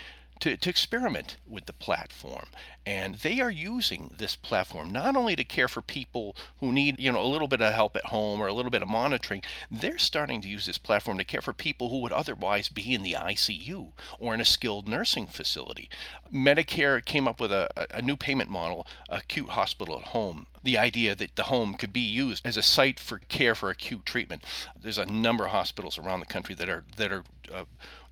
to, 0.40 0.57
to 0.57 0.71
experiment 0.71 1.37
with 1.47 1.66
the 1.66 1.73
platform. 1.73 2.47
And 2.87 3.16
they 3.16 3.40
are 3.40 3.50
using 3.50 4.14
this 4.16 4.35
platform 4.35 4.90
not 4.90 5.14
only 5.14 5.37
to 5.37 5.45
care 5.45 5.68
for 5.68 5.83
people 5.83 6.35
who 6.61 6.73
need, 6.73 6.99
you 6.99 7.12
know, 7.12 7.21
a 7.21 7.26
little 7.28 7.49
bit 7.49 7.61
of 7.61 7.75
help 7.75 7.97
at 7.97 8.07
home 8.07 8.40
or 8.40 8.47
a 8.47 8.52
little 8.54 8.71
bit 8.71 8.80
of 8.80 8.88
monitoring, 8.88 9.42
they're 9.71 9.99
starting 9.99 10.40
to 10.40 10.49
use 10.49 10.64
this 10.64 10.78
platform 10.78 11.18
to 11.18 11.25
care 11.25 11.42
for 11.42 11.52
people 11.52 11.90
who 11.90 12.00
would 12.00 12.12
otherwise 12.12 12.71
be 12.71 12.95
in 12.95 13.02
the 13.02 13.12
ICU 13.12 13.92
or 14.18 14.33
in 14.33 14.40
a 14.40 14.45
skilled 14.45 14.88
nursing 14.88 15.26
facility. 15.26 15.90
Medicare 16.33 17.04
came 17.04 17.28
up 17.28 17.40
with 17.40 17.52
a, 17.52 17.68
a 17.90 18.00
new 18.00 18.16
payment 18.16 18.49
model, 18.49 18.87
acute 19.11 19.50
hospital 19.50 19.99
at 19.99 20.09
home. 20.09 20.47
The 20.62 20.78
idea 20.78 21.14
that 21.14 21.37
the 21.37 21.45
home 21.45 21.75
could 21.75 21.92
be 21.92 22.00
used 22.00 22.47
as 22.47 22.57
a 22.57 22.62
site 22.62 22.99
for 22.99 23.18
care 23.18 23.54
for 23.54 23.71
acute 23.71 24.07
treatment. 24.07 24.45
There's 24.80 24.99
a 24.99 25.07
number 25.07 25.45
of 25.45 25.52
hospitals 25.52 25.99
around 25.99 26.21
the 26.21 26.26
country 26.26 26.54
that 26.54 26.68
are 26.68 26.85
that 26.97 27.12
are 27.12 27.25
uh, 27.55 27.64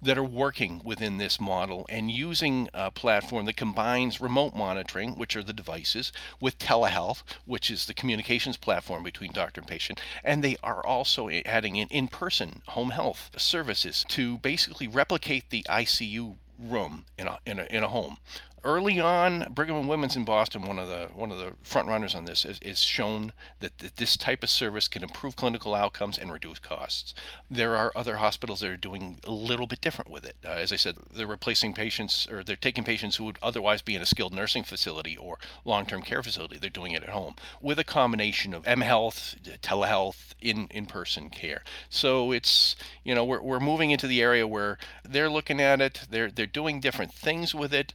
that 0.03 0.19
are 0.19 0.25
working 0.25 0.81
within 0.85 1.19
this 1.19 1.41
model 1.41 1.87
and 1.89 2.11
using 2.11 2.69
a 2.75 2.91
platform 2.91 3.47
that 3.47 3.57
combines 3.57 4.21
remote 4.21 4.55
monitoring, 4.55 5.13
which 5.13 5.37
are 5.37 5.43
the 5.43 5.53
devices, 5.53 6.13
with 6.41 6.59
telehealth, 6.59 7.23
which 7.45 7.71
is 7.71 7.87
the 7.87 7.95
communications 7.95 8.57
platform 8.57 9.03
between 9.03 9.33
doctor 9.33 9.61
and 9.61 9.69
patient. 9.69 10.01
And 10.23 10.45
they 10.45 10.57
are 10.63 10.85
also 10.85 11.29
adding 11.29 11.77
in 11.77 11.89
in 11.89 12.09
person 12.09 12.63
home 12.69 12.91
health 12.91 13.31
services 13.37 14.05
to 14.09 14.39
basically 14.39 14.89
replicate 14.89 15.51
the 15.51 15.65
ICU 15.69 16.37
room 16.59 17.05
in 17.19 17.27
a, 17.27 17.39
in 17.47 17.59
a, 17.59 17.65
in 17.65 17.83
a 17.83 17.89
home 17.89 18.19
early 18.67 19.01
on, 19.01 19.47
Brigham 19.55 19.77
and 19.77 19.89
Women's 19.89 20.17
in 20.17 20.25
Boston, 20.25 20.63
one 20.63 20.79
of 20.79 20.89
the 20.89 21.09
one 21.15 21.31
of 21.31 21.39
the 21.39 21.53
front 21.63 21.89
runners 21.89 22.15
on 22.15 22.25
this, 22.25 22.45
is, 22.45 22.59
is 22.61 22.81
shown 22.81 23.33
that, 23.61 23.79
that 23.79 23.97
this 23.97 24.17
type 24.17 24.43
of 24.43 24.51
service 24.51 24.89
can 24.89 25.03
improve 25.03 25.37
clinical 25.37 25.75
outcomes 25.75 26.19
and 26.19 26.33
reduce 26.33 26.59
costs. 26.59 27.15
There 27.51 27.77
are 27.77 27.93
other 27.95 28.17
hospitals 28.17 28.61
that 28.61 28.71
are 28.71 28.77
doing 28.77 29.19
a 29.25 29.31
little 29.31 29.67
bit 29.67 29.81
different 29.81 30.11
with 30.11 30.25
it. 30.27 30.37
Uh, 30.45 30.49
as 30.49 30.73
I 30.73 30.77
said, 30.77 30.97
they're 31.15 31.27
replacing 31.27 31.73
patients 31.73 32.29
or 32.31 32.43
they're 32.43 32.57
taking 32.57 32.85
patients 32.85 33.17
who 33.17 33.25
would 33.25 33.39
otherwise 33.43 33.81
be 33.81 33.95
in 33.95 34.03
a 34.03 34.07
skilled 34.07 34.35
nursing 34.35 34.65
facility 34.65 35.17
or 35.17 35.39
long-term 35.65 36.03
care 36.03 36.23
facility. 36.23 36.59
They're 36.59 36.69
doing 36.69 36.93
it 36.93 37.05
at 37.05 37.11
home 37.11 37.37
with 37.63 37.79
a 37.79 37.85
combination 37.85 38.53
of 38.53 38.65
mHealth, 38.65 39.37
telehealth, 39.61 40.35
in 40.41 40.67
in-person 40.71 41.31
care. 41.31 41.63
So 41.89 42.33
it's 42.33 42.77
you 43.05 43.15
know 43.15 43.25
we're, 43.25 43.41
we're 43.41 43.61
moving 43.61 43.91
into 43.91 44.07
the 44.07 44.21
area 44.21 44.47
where 44.47 44.79
they're 45.05 45.31
looking 45.31 45.61
at 45.61 45.81
it. 45.81 46.03
They're 46.11 46.31
they're 46.31 46.47
doing 46.47 46.81
different 46.81 47.13
things 47.13 47.55
with 47.55 47.73
it. 47.73 47.93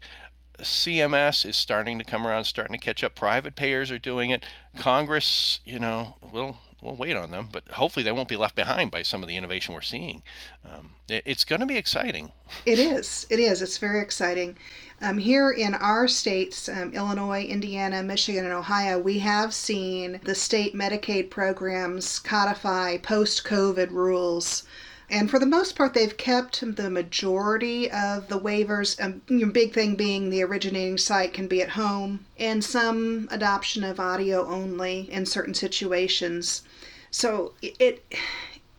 CMS 0.62 1.46
is 1.46 1.56
starting 1.56 1.98
to 2.00 2.06
come 2.06 2.26
around, 2.26 2.46
starting 2.46 2.74
to 2.74 2.80
catch 2.80 3.04
up. 3.04 3.16
Private 3.16 3.56
payers 3.56 3.92
are 3.92 4.00
doing 4.00 4.30
it. 4.30 4.46
Congress, 4.78 5.60
you 5.66 5.80
know, 5.80 6.16
will 6.32 6.58
we'll 6.82 6.96
wait 6.96 7.16
on 7.16 7.32
them, 7.32 7.48
but 7.52 7.68
hopefully 7.70 8.04
they 8.04 8.12
won't 8.12 8.28
be 8.28 8.36
left 8.36 8.56
behind 8.56 8.92
by 8.92 9.04
some 9.04 9.22
of 9.22 9.30
the 9.30 9.38
innovation 9.38 9.74
we're 9.74 9.82
seeing. 9.82 10.24
Um, 10.66 10.92
it, 11.08 11.24
it's 11.26 11.44
going 11.44 11.60
to 11.60 11.66
be 11.66 11.78
exciting. 11.78 12.32
It 12.66 12.80
is. 12.80 13.28
It 13.30 13.40
is. 13.40 13.62
It's 13.62 13.78
very 13.78 14.02
exciting. 14.02 14.58
Um, 15.02 15.18
here 15.18 15.52
in 15.52 15.74
our 15.76 16.08
states, 16.08 16.68
um, 16.70 16.94
Illinois, 16.94 17.44
Indiana, 17.44 18.04
Michigan, 18.04 18.46
and 18.46 18.54
Ohio, 18.54 19.00
we 19.00 19.20
have 19.20 19.54
seen 19.54 20.20
the 20.24 20.36
state 20.36 20.76
Medicaid 20.76 21.30
programs 21.30 22.20
codify 22.20 22.98
post 22.98 23.44
COVID 23.44 23.92
rules 23.92 24.64
and 25.12 25.30
for 25.30 25.40
the 25.40 25.46
most 25.46 25.76
part, 25.76 25.94
they've 25.94 26.16
kept 26.16 26.62
the 26.78 26.90
majority 26.90 27.92
of 27.92 28.30
the 28.30 28.40
waivers. 28.40 28.98
Um, 29.04 29.52
big 29.52 29.74
thing 29.74 29.96
being 29.96 30.30
the 30.30 30.42
originating 30.42 30.98
site 30.98 31.34
can 31.34 31.48
be 31.48 31.62
at 31.62 31.72
home, 31.72 32.26
and 32.40 32.64
some 32.64 33.28
adoption 33.30 33.84
of 33.84 34.00
audio 34.00 34.48
only 34.48 35.12
in 35.12 35.26
certain 35.26 35.54
situations. 35.54 36.64
So 37.12 37.54
it, 37.62 38.06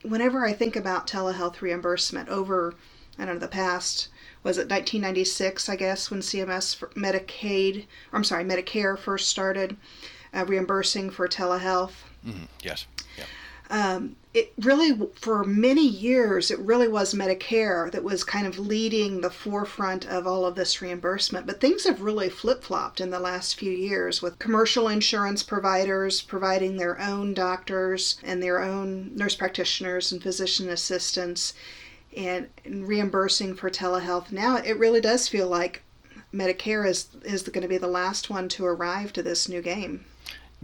whenever 0.01 0.47
I 0.47 0.55
think 0.55 0.75
about 0.75 1.07
telehealth 1.07 1.61
reimbursement 1.61 2.31
over, 2.31 2.75
I 3.19 3.27
don't 3.27 3.35
know, 3.35 3.41
the 3.41 3.49
past 3.49 4.09
was 4.43 4.57
it 4.57 4.71
1996, 4.71 5.69
I 5.69 5.77
guess, 5.77 6.11
when 6.11 6.21
CMS 6.21 6.79
Medicaid, 6.95 7.85
or 8.11 8.17
I'm 8.17 8.25
sorry, 8.25 8.43
Medicare 8.43 8.99
first 8.99 9.29
started 9.29 9.77
uh, 10.33 10.47
reimbursing 10.47 11.11
for 11.11 11.29
telehealth. 11.29 11.93
Mm-hmm. 12.27 12.45
Yes. 12.63 12.87
Um, 13.73 14.17
it 14.35 14.53
really, 14.61 14.99
for 15.15 15.45
many 15.45 15.87
years, 15.87 16.51
it 16.51 16.59
really 16.59 16.89
was 16.89 17.15
Medicare 17.15 17.91
that 17.91 18.05
was 18.05 18.23
kind 18.23 18.47
of 18.47 18.59
leading 18.59 19.23
the 19.23 19.31
forefront 19.31 20.07
of 20.07 20.27
all 20.27 20.45
of 20.45 20.57
this 20.57 20.83
reimbursement. 20.83 21.47
But 21.47 21.59
things 21.59 21.85
have 21.85 22.03
really 22.03 22.29
flip 22.29 22.63
flopped 22.63 23.01
in 23.01 23.09
the 23.09 23.19
last 23.19 23.59
few 23.59 23.73
years 23.73 24.21
with 24.21 24.39
commercial 24.39 24.89
insurance 24.89 25.43
providers 25.43 26.21
providing 26.21 26.77
their 26.77 27.01
own 27.01 27.33
doctors 27.33 28.19
and 28.23 28.43
their 28.43 28.61
own 28.61 29.17
nurse 29.17 29.35
practitioners 29.35 30.13
and 30.13 30.23
physician 30.23 30.69
assistants 30.69 31.55
and 32.15 32.49
reimbursing 32.67 33.55
for 33.55 33.71
telehealth. 33.71 34.31
Now 34.31 34.57
it 34.57 34.79
really 34.79 35.01
does 35.01 35.29
feel 35.29 35.49
like 35.49 35.83
Medicare 36.33 36.87
is, 36.87 37.09
is 37.25 37.43
going 37.43 37.63
to 37.63 37.69
be 37.69 37.79
the 37.79 37.87
last 37.87 38.29
one 38.29 38.51
to 38.51 38.67
arrive 38.67 39.15
to 39.15 39.23
this 39.23 39.49
new 39.49 39.63
game. 39.63 40.05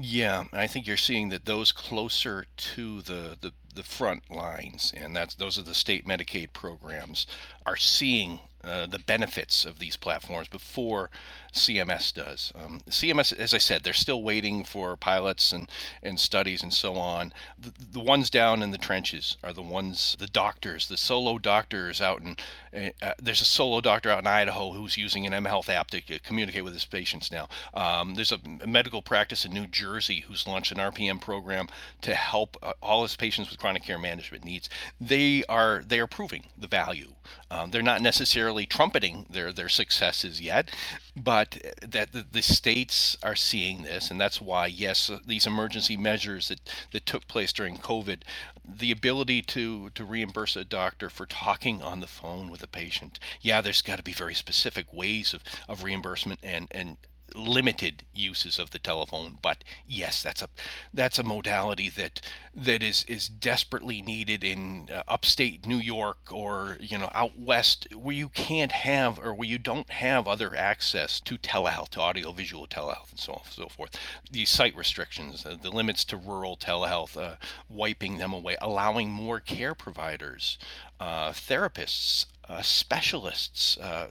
Yeah, 0.01 0.45
I 0.53 0.69
think 0.69 0.87
you're 0.87 0.97
seeing 0.97 1.31
that 1.31 1.45
those 1.45 1.73
closer 1.73 2.47
to 2.57 3.03
the, 3.03 3.37
the, 3.41 3.53
the 3.75 3.83
front 3.83 4.31
lines, 4.31 4.93
and 4.97 5.15
that's 5.15 5.35
those 5.35 5.59
are 5.59 5.63
the 5.63 5.75
state 5.75 6.07
Medicaid 6.07 6.53
programs, 6.53 7.27
are 7.67 7.77
seeing 7.77 8.39
uh, 8.65 8.87
the 8.87 8.99
benefits 8.99 9.65
of 9.65 9.79
these 9.79 9.97
platforms 9.97 10.49
before 10.49 11.11
CMS 11.53 12.13
does. 12.13 12.53
Um, 12.55 12.81
CMS, 12.89 13.37
as 13.39 13.55
I 13.55 13.59
said, 13.59 13.83
they're 13.83 13.93
still 13.93 14.23
waiting 14.23 14.65
for 14.65 14.97
pilots 14.97 15.53
and, 15.53 15.69
and 16.03 16.19
studies 16.21 16.63
and 16.63 16.73
so 16.73 16.95
on. 16.95 17.33
The, 17.59 17.73
the 17.93 18.01
ones 18.01 18.31
down 18.31 18.63
in 18.63 18.71
the 18.71 18.79
trenches 18.79 19.37
are 19.43 19.53
the 19.53 19.63
ones, 19.63 20.17
the 20.19 20.27
doctors, 20.27 20.89
the 20.89 20.97
solo 20.97 21.39
doctors 21.39 22.01
out 22.01 22.21
in, 22.21 22.37
uh, 22.75 22.91
uh 23.05 23.15
there's 23.21 23.41
a 23.41 23.47
solo 23.47 23.81
doctor 23.81 24.11
out 24.11 24.21
in 24.21 24.27
Idaho 24.27 24.73
who's 24.73 24.97
using 24.97 25.27
an 25.27 25.45
mHealth 25.45 25.69
app 25.69 25.91
to 25.91 26.19
communicate 26.21 26.65
with 26.65 26.75
his 26.75 26.85
patients 26.85 27.33
now. 27.33 27.49
Um, 27.75 28.15
there's 28.15 28.33
a, 28.33 28.41
a, 28.63 28.67
medical 28.67 29.03
practice 29.03 29.45
in 29.45 29.53
New 29.53 29.67
Jersey 29.67 30.25
who's 30.27 30.47
launched 30.47 30.73
an 30.73 30.79
RPM 30.79 31.21
program 31.21 31.69
to 32.03 32.15
help 32.15 32.57
uh, 32.63 32.73
all 32.83 33.03
his 33.03 33.17
patients 33.17 33.51
with 33.51 33.59
chronic 33.59 33.85
care 33.85 33.99
management 33.99 34.45
needs. 34.45 34.69
They 35.01 35.45
are, 35.49 35.83
they 35.87 36.01
are 36.01 36.07
proving 36.07 36.45
the 36.57 36.69
value. 36.69 37.15
Um, 37.51 37.71
they're 37.71 37.83
not 37.83 38.03
necessarily 38.03 38.48
trumpeting 38.67 39.27
their, 39.31 39.53
their 39.53 39.69
successes 39.69 40.41
yet, 40.41 40.71
but 41.17 41.59
that 41.87 42.13
the, 42.13 42.25
the, 42.31 42.43
states 42.43 43.17
are 43.23 43.37
seeing 43.37 43.83
this, 43.83 44.11
and 44.11 44.21
that's 44.21 44.41
why, 44.41 44.67
yes, 44.67 45.11
these 45.27 45.47
emergency 45.47 45.97
measures 45.97 46.49
that, 46.49 46.61
that 46.93 47.07
took 47.07 47.27
place 47.29 47.53
during 47.53 47.77
COVID, 47.77 48.23
the 48.65 48.91
ability 48.91 49.43
to, 49.43 49.91
to 49.91 50.05
reimburse 50.05 50.57
a 50.57 50.65
doctor 50.65 51.11
for 51.11 51.27
talking 51.27 51.83
on 51.83 52.01
the 52.01 52.07
phone 52.07 52.51
with 52.51 52.63
a 52.63 52.69
patient, 52.69 53.19
yeah, 53.41 53.61
there's 53.61 53.83
got 53.83 53.97
to 53.97 54.03
be 54.03 54.13
very 54.13 54.35
specific 54.35 54.93
ways 54.93 55.35
of, 55.35 55.43
of 55.69 55.85
reimbursement 55.85 56.41
and, 56.43 56.69
and 56.71 56.97
limited 57.35 58.03
uses 58.15 58.59
of 58.59 58.71
the 58.71 58.79
telephone 58.79 59.39
but 59.41 59.63
yes 59.87 60.23
that's 60.23 60.43
a 60.43 60.49
that's 60.93 61.19
a 61.19 61.23
modality 61.23 61.89
that 61.89 62.21
that 62.65 62.83
is 62.83 63.05
is 63.07 63.29
desperately 63.29 64.03
needed 64.03 64.43
in 64.43 64.89
uh, 64.93 65.03
upstate 65.07 65.67
New 65.67 65.77
York 65.79 66.19
or 66.33 66.77
you 66.81 66.99
know 66.99 67.11
out 67.15 67.39
west 67.39 67.87
where 67.95 68.15
you 68.15 68.29
can't 68.29 68.73
have 68.73 69.19
or 69.19 69.33
where 69.35 69.49
you 69.49 69.59
don't 69.59 69.91
have 69.91 70.27
other 70.27 70.57
access 70.57 71.21
to 71.21 71.39
telehealth 71.39 71.91
to 71.91 72.01
audio 72.01 72.33
visual 72.33 72.67
telehealth 72.67 73.11
and 73.11 73.21
so 73.21 73.33
on 73.35 73.41
and 73.45 73.55
so 73.55 73.69
forth. 73.69 73.97
These 74.31 74.51
site 74.51 74.77
restrictions 74.77 75.47
uh, 75.47 75.57
the 75.61 75.71
limits 75.71 76.05
to 76.07 76.17
rural 76.17 76.57
telehealth 76.57 77.17
uh, 77.17 77.37
wiping 77.69 78.19
them 78.19 78.33
away 78.33 78.57
allowing 78.61 79.11
more 79.11 79.41
care 79.41 79.75
providers 79.75 80.59
uh, 80.99 81.31
therapists 81.31 82.27
uh, 82.49 82.63
specialists 82.63 83.77
uh, 83.79 84.09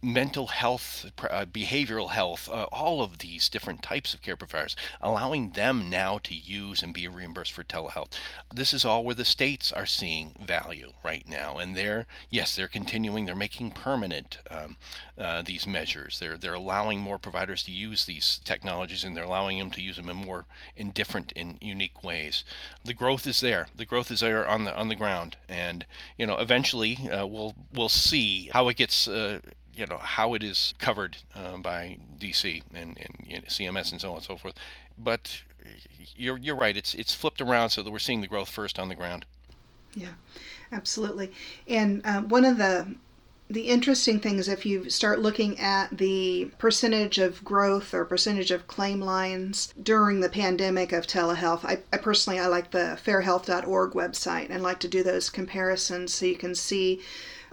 mental 0.00 0.46
health, 0.46 1.06
uh, 1.28 1.44
behavioral 1.44 2.10
health, 2.10 2.48
uh, 2.48 2.64
all 2.70 3.02
of 3.02 3.18
these 3.18 3.48
different 3.48 3.82
types 3.82 4.14
of 4.14 4.22
care 4.22 4.36
providers, 4.36 4.76
allowing 5.00 5.50
them 5.50 5.90
now 5.90 6.18
to 6.18 6.34
use 6.34 6.82
and 6.82 6.94
be 6.94 7.08
reimbursed 7.08 7.52
for 7.52 7.64
telehealth. 7.64 8.12
This 8.54 8.72
is 8.72 8.84
all 8.84 9.04
where 9.04 9.14
the 9.14 9.24
states 9.24 9.72
are 9.72 9.86
seeing 9.86 10.36
value 10.40 10.92
right 11.04 11.28
now, 11.28 11.58
and 11.58 11.76
they're 11.76 12.06
yes, 12.30 12.54
they're 12.54 12.68
continuing. 12.68 13.26
They're 13.26 13.34
making 13.34 13.72
permanent 13.72 14.38
um, 14.50 14.76
uh, 15.18 15.42
these 15.42 15.66
measures. 15.66 16.18
They're 16.20 16.36
they're 16.36 16.54
allowing 16.54 17.00
more 17.00 17.18
providers 17.18 17.62
to 17.64 17.72
use 17.72 18.04
these 18.04 18.40
technologies, 18.44 19.02
and 19.02 19.16
they're 19.16 19.24
allowing 19.24 19.58
them 19.58 19.70
to 19.72 19.82
use 19.82 19.96
them 19.96 20.08
in 20.08 20.16
more 20.16 20.46
in 20.76 20.90
different 20.92 21.32
in 21.32 21.58
unique 21.60 22.04
ways. 22.04 22.44
The 22.84 22.94
growth 22.94 23.26
is 23.26 23.40
there. 23.40 23.68
The 23.74 23.86
growth 23.86 24.10
is 24.10 24.20
there 24.20 24.46
on 24.46 24.64
the 24.64 24.76
on 24.76 24.88
the 24.88 24.94
ground, 24.94 25.36
and 25.48 25.84
you 26.16 26.26
know 26.26 26.36
eventually 26.36 27.10
uh, 27.10 27.26
we'll 27.26 27.54
we'll 27.72 27.88
see 27.88 28.50
how 28.52 28.68
it 28.68 28.76
gets 28.76 29.08
uh, 29.08 29.40
you 29.78 29.86
know 29.86 29.98
how 29.98 30.34
it 30.34 30.42
is 30.42 30.74
covered 30.78 31.16
um, 31.34 31.62
by 31.62 31.98
DC 32.18 32.62
and, 32.74 32.98
and 32.98 33.26
you 33.26 33.36
know, 33.36 33.44
CMS 33.46 33.92
and 33.92 34.00
so 34.00 34.10
on 34.10 34.16
and 34.16 34.24
so 34.24 34.36
forth. 34.36 34.54
But 34.98 35.42
you're 36.16 36.38
you're 36.38 36.56
right. 36.56 36.76
It's 36.76 36.94
it's 36.94 37.14
flipped 37.14 37.40
around 37.40 37.70
so 37.70 37.82
that 37.82 37.90
we're 37.90 38.00
seeing 38.00 38.20
the 38.20 38.26
growth 38.26 38.48
first 38.50 38.78
on 38.78 38.88
the 38.88 38.96
ground. 38.96 39.24
Yeah, 39.94 40.14
absolutely. 40.72 41.32
And 41.66 42.04
uh, 42.04 42.22
one 42.22 42.44
of 42.44 42.58
the 42.58 42.94
the 43.50 43.68
interesting 43.68 44.20
thing 44.20 44.38
is 44.38 44.48
if 44.48 44.66
you 44.66 44.90
start 44.90 45.20
looking 45.20 45.58
at 45.58 45.96
the 45.96 46.50
percentage 46.58 47.18
of 47.18 47.42
growth 47.42 47.94
or 47.94 48.04
percentage 48.04 48.50
of 48.50 48.66
claim 48.66 49.00
lines 49.00 49.72
during 49.82 50.20
the 50.20 50.28
pandemic 50.28 50.92
of 50.92 51.06
telehealth 51.06 51.64
I, 51.64 51.78
I 51.92 51.96
personally 51.96 52.38
i 52.38 52.46
like 52.46 52.70
the 52.70 52.98
fairhealth.org 53.04 53.92
website 53.92 54.50
and 54.50 54.62
like 54.62 54.80
to 54.80 54.88
do 54.88 55.02
those 55.02 55.30
comparisons 55.30 56.12
so 56.12 56.26
you 56.26 56.36
can 56.36 56.54
see 56.54 57.00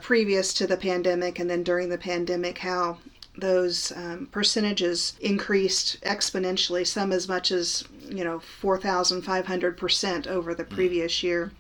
previous 0.01 0.53
to 0.53 0.67
the 0.67 0.77
pandemic 0.77 1.39
and 1.39 1.49
then 1.49 1.63
during 1.63 1.89
the 1.89 1.97
pandemic 1.97 2.58
how 2.60 2.97
those 3.38 3.91
um, 3.95 4.27
percentages 4.31 5.13
increased 5.19 6.01
exponentially, 6.01 6.86
some 6.86 7.12
as 7.12 7.27
much 7.27 7.51
as 7.51 7.84
you 8.08 8.23
know 8.23 8.39
4,500% 8.62 10.27
over 10.27 10.55
the 10.55 10.63
mm. 10.63 10.69
previous 10.69 11.23
year. 11.23 11.51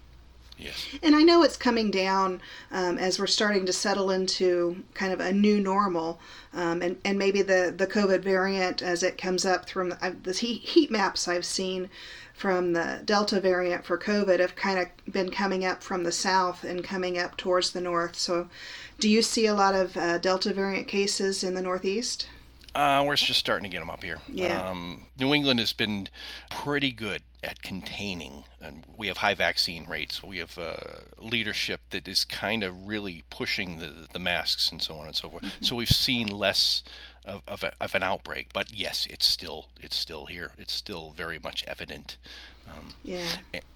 Yes. 0.57 0.87
And 1.03 1.15
I 1.15 1.21
know 1.21 1.43
it's 1.43 1.57
coming 1.57 1.91
down 1.91 2.41
um, 2.71 2.97
as 2.97 3.19
we're 3.19 3.27
starting 3.27 3.65
to 3.65 3.73
settle 3.73 4.09
into 4.09 4.83
kind 4.93 5.11
of 5.11 5.19
a 5.19 5.31
new 5.31 5.59
normal, 5.59 6.19
um, 6.53 6.81
and 6.81 6.97
and 7.03 7.17
maybe 7.17 7.41
the 7.41 7.73
the 7.75 7.87
COVID 7.87 8.23
variant 8.23 8.81
as 8.81 9.03
it 9.03 9.17
comes 9.17 9.45
up 9.45 9.69
from 9.69 9.89
the, 9.89 10.15
the 10.23 10.31
heat, 10.31 10.61
heat 10.61 10.91
maps 10.91 11.27
I've 11.27 11.45
seen 11.45 11.89
from 12.33 12.73
the 12.73 13.01
Delta 13.05 13.39
variant 13.39 13.85
for 13.85 13.97
COVID 13.97 14.39
have 14.39 14.55
kind 14.55 14.79
of 14.79 15.13
been 15.13 15.31
coming 15.31 15.65
up 15.65 15.81
from 15.81 16.03
the 16.03 16.11
south 16.11 16.63
and 16.63 16.83
coming 16.83 17.17
up 17.17 17.37
towards 17.37 17.71
the 17.71 17.81
north. 17.81 18.15
So, 18.15 18.49
do 18.99 19.09
you 19.09 19.21
see 19.21 19.45
a 19.45 19.53
lot 19.53 19.73
of 19.73 19.95
uh, 19.95 20.17
Delta 20.17 20.53
variant 20.53 20.87
cases 20.87 21.43
in 21.43 21.53
the 21.53 21.61
Northeast? 21.61 22.27
Uh, 22.73 23.03
we're 23.07 23.15
just 23.15 23.39
starting 23.39 23.63
to 23.63 23.73
get 23.73 23.79
them 23.79 23.89
up 23.89 24.03
here. 24.03 24.19
Yeah. 24.27 24.69
Um, 24.69 25.04
New 25.17 25.33
England 25.33 25.59
has 25.59 25.73
been 25.73 26.09
pretty 26.49 26.91
good 26.91 27.21
at 27.43 27.61
containing, 27.61 28.43
and 28.59 28.85
we 28.97 29.07
have 29.07 29.17
high 29.17 29.35
vaccine 29.35 29.85
rates. 29.85 30.23
We 30.23 30.39
have 30.39 30.57
uh, 30.57 30.75
leadership 31.19 31.81
that 31.91 32.07
is 32.07 32.25
kind 32.25 32.63
of 32.63 32.87
really 32.87 33.23
pushing 33.29 33.79
the 33.79 34.07
the 34.11 34.19
masks 34.19 34.71
and 34.71 34.81
so 34.81 34.95
on 34.95 35.07
and 35.07 35.15
so 35.15 35.29
forth. 35.29 35.43
Mm-hmm. 35.43 35.63
So 35.63 35.75
we've 35.75 35.89
seen 35.89 36.27
less 36.27 36.83
of, 37.25 37.41
of, 37.47 37.63
a, 37.63 37.73
of, 37.81 37.95
an 37.95 38.03
outbreak. 38.03 38.49
But 38.53 38.73
yes, 38.73 39.07
it's 39.09 39.25
still 39.25 39.67
it's 39.79 39.95
still 39.95 40.25
here. 40.25 40.51
It's 40.57 40.73
still 40.73 41.13
very 41.15 41.39
much 41.39 41.63
evident. 41.67 42.17
Um, 42.67 42.93
yeah. 43.03 43.27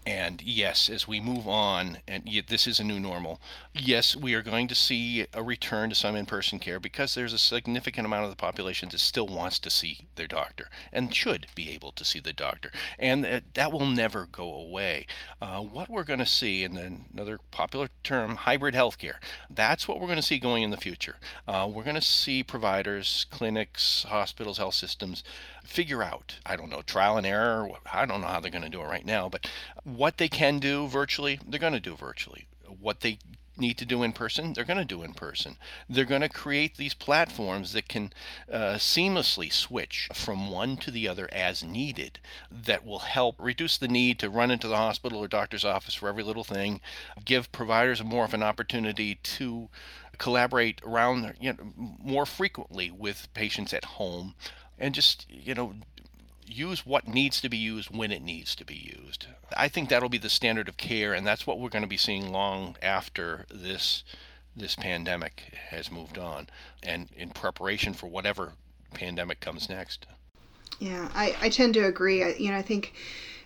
And 0.06 0.42
yes, 0.42 0.90
as 0.90 1.08
we 1.08 1.20
move 1.20 1.48
on, 1.48 2.00
and 2.08 2.28
this 2.48 2.66
is 2.66 2.80
a 2.80 2.84
new 2.84 3.00
normal, 3.00 3.40
yes, 3.74 4.16
we 4.16 4.34
are 4.34 4.42
going 4.42 4.68
to 4.68 4.74
see 4.74 5.28
a 5.32 5.44
return 5.44 5.90
to 5.90 5.96
some 5.96 6.16
in 6.16 6.26
person 6.26 6.58
care 6.58 6.80
because 6.80 7.14
there's 7.14 7.34
a 7.34 7.38
significant 7.38 8.08
amount 8.08 8.24
of 8.24 8.32
the 8.32 8.36
population 8.36 8.90
that 8.90 9.00
still 9.00 9.28
wants 9.28 9.60
to 9.60 9.70
see 9.70 10.08
their 10.16 10.26
doctor 10.26 10.70
and 10.92 11.14
should 11.14 11.29
be 11.56 11.72
able 11.72 11.92
to 11.94 12.06
see 12.06 12.20
the 12.20 12.34
doctor. 12.34 12.72
And 12.98 13.24
that, 13.24 13.54
that 13.54 13.72
will 13.72 13.86
never 13.86 14.28
go 14.32 14.54
away. 14.54 15.08
Uh, 15.42 15.62
what 15.62 15.90
we're 15.90 16.04
going 16.04 16.20
to 16.20 16.26
see, 16.26 16.64
and 16.64 17.06
another 17.14 17.40
popular 17.52 17.90
term, 18.04 18.36
hybrid 18.36 18.76
healthcare, 18.76 19.16
that's 19.50 19.88
what 19.88 20.00
we're 20.00 20.08
going 20.08 20.18
to 20.18 20.24
see 20.24 20.40
going 20.40 20.64
in 20.64 20.72
the 20.72 20.78
future. 20.78 21.18
Uh, 21.48 21.70
we're 21.72 21.84
going 21.84 21.96
to 21.96 22.02
see 22.02 22.44
providers, 22.44 23.26
clinics, 23.30 24.04
hospitals, 24.04 24.58
health 24.58 24.76
systems 24.76 25.24
figure 25.64 26.02
out. 26.02 26.40
I 26.46 26.56
don't 26.56 26.70
know, 26.70 26.82
trial 26.82 27.18
and 27.18 27.26
error. 27.26 27.70
I 27.92 28.06
don't 28.06 28.22
know 28.22 28.28
how 28.28 28.40
they're 28.40 28.52
going 28.52 28.64
to 28.64 28.70
do 28.70 28.82
it 28.82 28.86
right 28.88 29.06
now, 29.06 29.30
but 29.30 29.50
what 29.84 30.18
they 30.18 30.30
can 30.30 30.60
do 30.60 30.88
virtually, 30.88 31.40
they're 31.48 31.60
going 31.60 31.74
to 31.74 31.80
do 31.80 31.96
virtually. 31.96 32.48
What 32.80 33.02
they 33.02 33.20
need 33.60 33.78
to 33.78 33.86
do 33.86 34.04
in 34.04 34.14
person, 34.14 34.54
they're 34.54 34.64
going 34.64 34.78
to 34.78 34.86
do 34.86 35.04
in 35.04 35.14
person. 35.14 35.58
They're 35.90 36.06
going 36.06 36.22
to 36.22 36.30
create 36.30 36.78
these 36.78 36.94
platforms 36.94 37.74
that 37.74 37.88
can 37.88 38.12
uh, 38.52 38.76
seamlessly 38.76 39.52
switch 39.52 40.10
from 40.14 40.50
one 40.50 40.78
to 40.78 40.92
the 40.92 41.08
other 41.08 41.30
as 41.32 41.64
needed 41.64 42.20
that 42.52 42.86
will 42.86 43.00
help 43.00 43.36
reduce 43.40 43.78
the 43.78 43.88
need 43.88 44.20
to 44.20 44.30
run 44.30 44.52
into 44.52 44.68
the 44.68 44.78
hospital 44.78 45.20
or 45.20 45.28
doctor's 45.28 45.66
office 45.66 45.96
for 45.96 46.10
every 46.10 46.24
little 46.24 46.44
thing, 46.44 46.82
give 47.26 47.52
providers 47.52 48.04
more 48.04 48.26
of 48.26 48.34
an 48.34 48.44
opportunity 48.44 49.16
to 49.16 49.70
collaborate 50.18 50.82
around 50.84 51.34
you 51.40 51.54
know, 51.54 51.74
more 51.78 52.26
frequently 52.26 52.92
with 52.92 53.34
patients 53.34 53.74
at 53.74 53.86
home 53.86 54.36
and 54.78 54.94
just 54.94 55.26
you 55.30 55.54
know 55.54 55.74
use 56.52 56.86
what 56.86 57.08
needs 57.08 57.42
to 57.42 57.50
be 57.50 57.58
used 57.58 57.96
when 57.96 58.12
it 58.12 58.22
needs 58.22 58.56
to 58.56 58.66
be 58.66 58.76
used. 58.76 59.28
I 59.56 59.68
think 59.68 59.90
that'll 59.90 60.10
be 60.10 60.18
the 60.18 60.30
standard 60.30 60.68
of 60.68 60.78
care, 60.78 61.14
and 61.14 61.26
that's 61.26 61.46
what 61.48 61.60
we're 61.60 61.70
going 61.70 61.84
to 61.84 61.88
be 61.88 61.98
seeing 61.98 62.32
long 62.32 62.76
after 62.82 63.46
this 63.54 64.04
this 64.56 64.76
pandemic 64.76 65.54
has 65.70 65.92
moved 65.92 66.18
on, 66.18 66.48
and 66.84 67.08
in 67.16 67.30
preparation 67.30 67.94
for 67.94 68.08
whatever 68.08 68.54
pandemic 68.94 69.40
comes 69.40 69.70
next. 69.70 70.06
Yeah, 70.80 71.10
I, 71.14 71.36
I 71.42 71.50
tend 71.50 71.76
to 71.76 71.86
agree. 71.86 72.24
I, 72.24 72.30
you 72.34 72.52
know, 72.52 72.58
I 72.58 72.62
think 72.62 72.94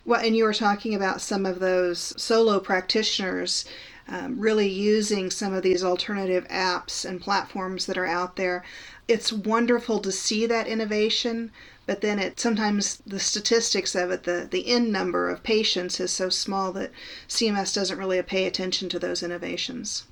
what, 0.05 0.23
and 0.23 0.35
you 0.35 0.43
were 0.43 0.53
talking 0.53 0.95
about 0.95 1.21
some 1.21 1.45
of 1.45 1.59
those 1.59 1.99
solo 2.21 2.59
practitioners 2.59 3.65
um, 4.07 4.39
really 4.39 4.67
using 4.67 5.31
some 5.31 5.53
of 5.53 5.63
these 5.63 5.83
alternative 5.83 6.45
apps 6.49 7.05
and 7.05 7.21
platforms 7.21 7.85
that 7.85 7.97
are 7.97 8.05
out 8.05 8.35
there 8.35 8.63
it's 9.07 9.33
wonderful 9.33 9.99
to 9.99 10.11
see 10.11 10.45
that 10.45 10.67
innovation 10.67 11.51
but 11.85 11.99
then 11.99 12.19
it 12.19 12.39
sometimes 12.39 13.01
the 13.05 13.19
statistics 13.19 13.95
of 13.95 14.11
it 14.11 14.23
the 14.23 14.47
the 14.49 14.67
end 14.67 14.91
number 14.91 15.29
of 15.29 15.43
patients 15.43 15.99
is 15.99 16.11
so 16.11 16.29
small 16.29 16.71
that 16.71 16.91
CMS 17.27 17.73
doesn't 17.75 17.97
really 17.97 18.21
pay 18.21 18.45
attention 18.45 18.87
to 18.87 18.99
those 18.99 19.21
innovations 19.21 20.03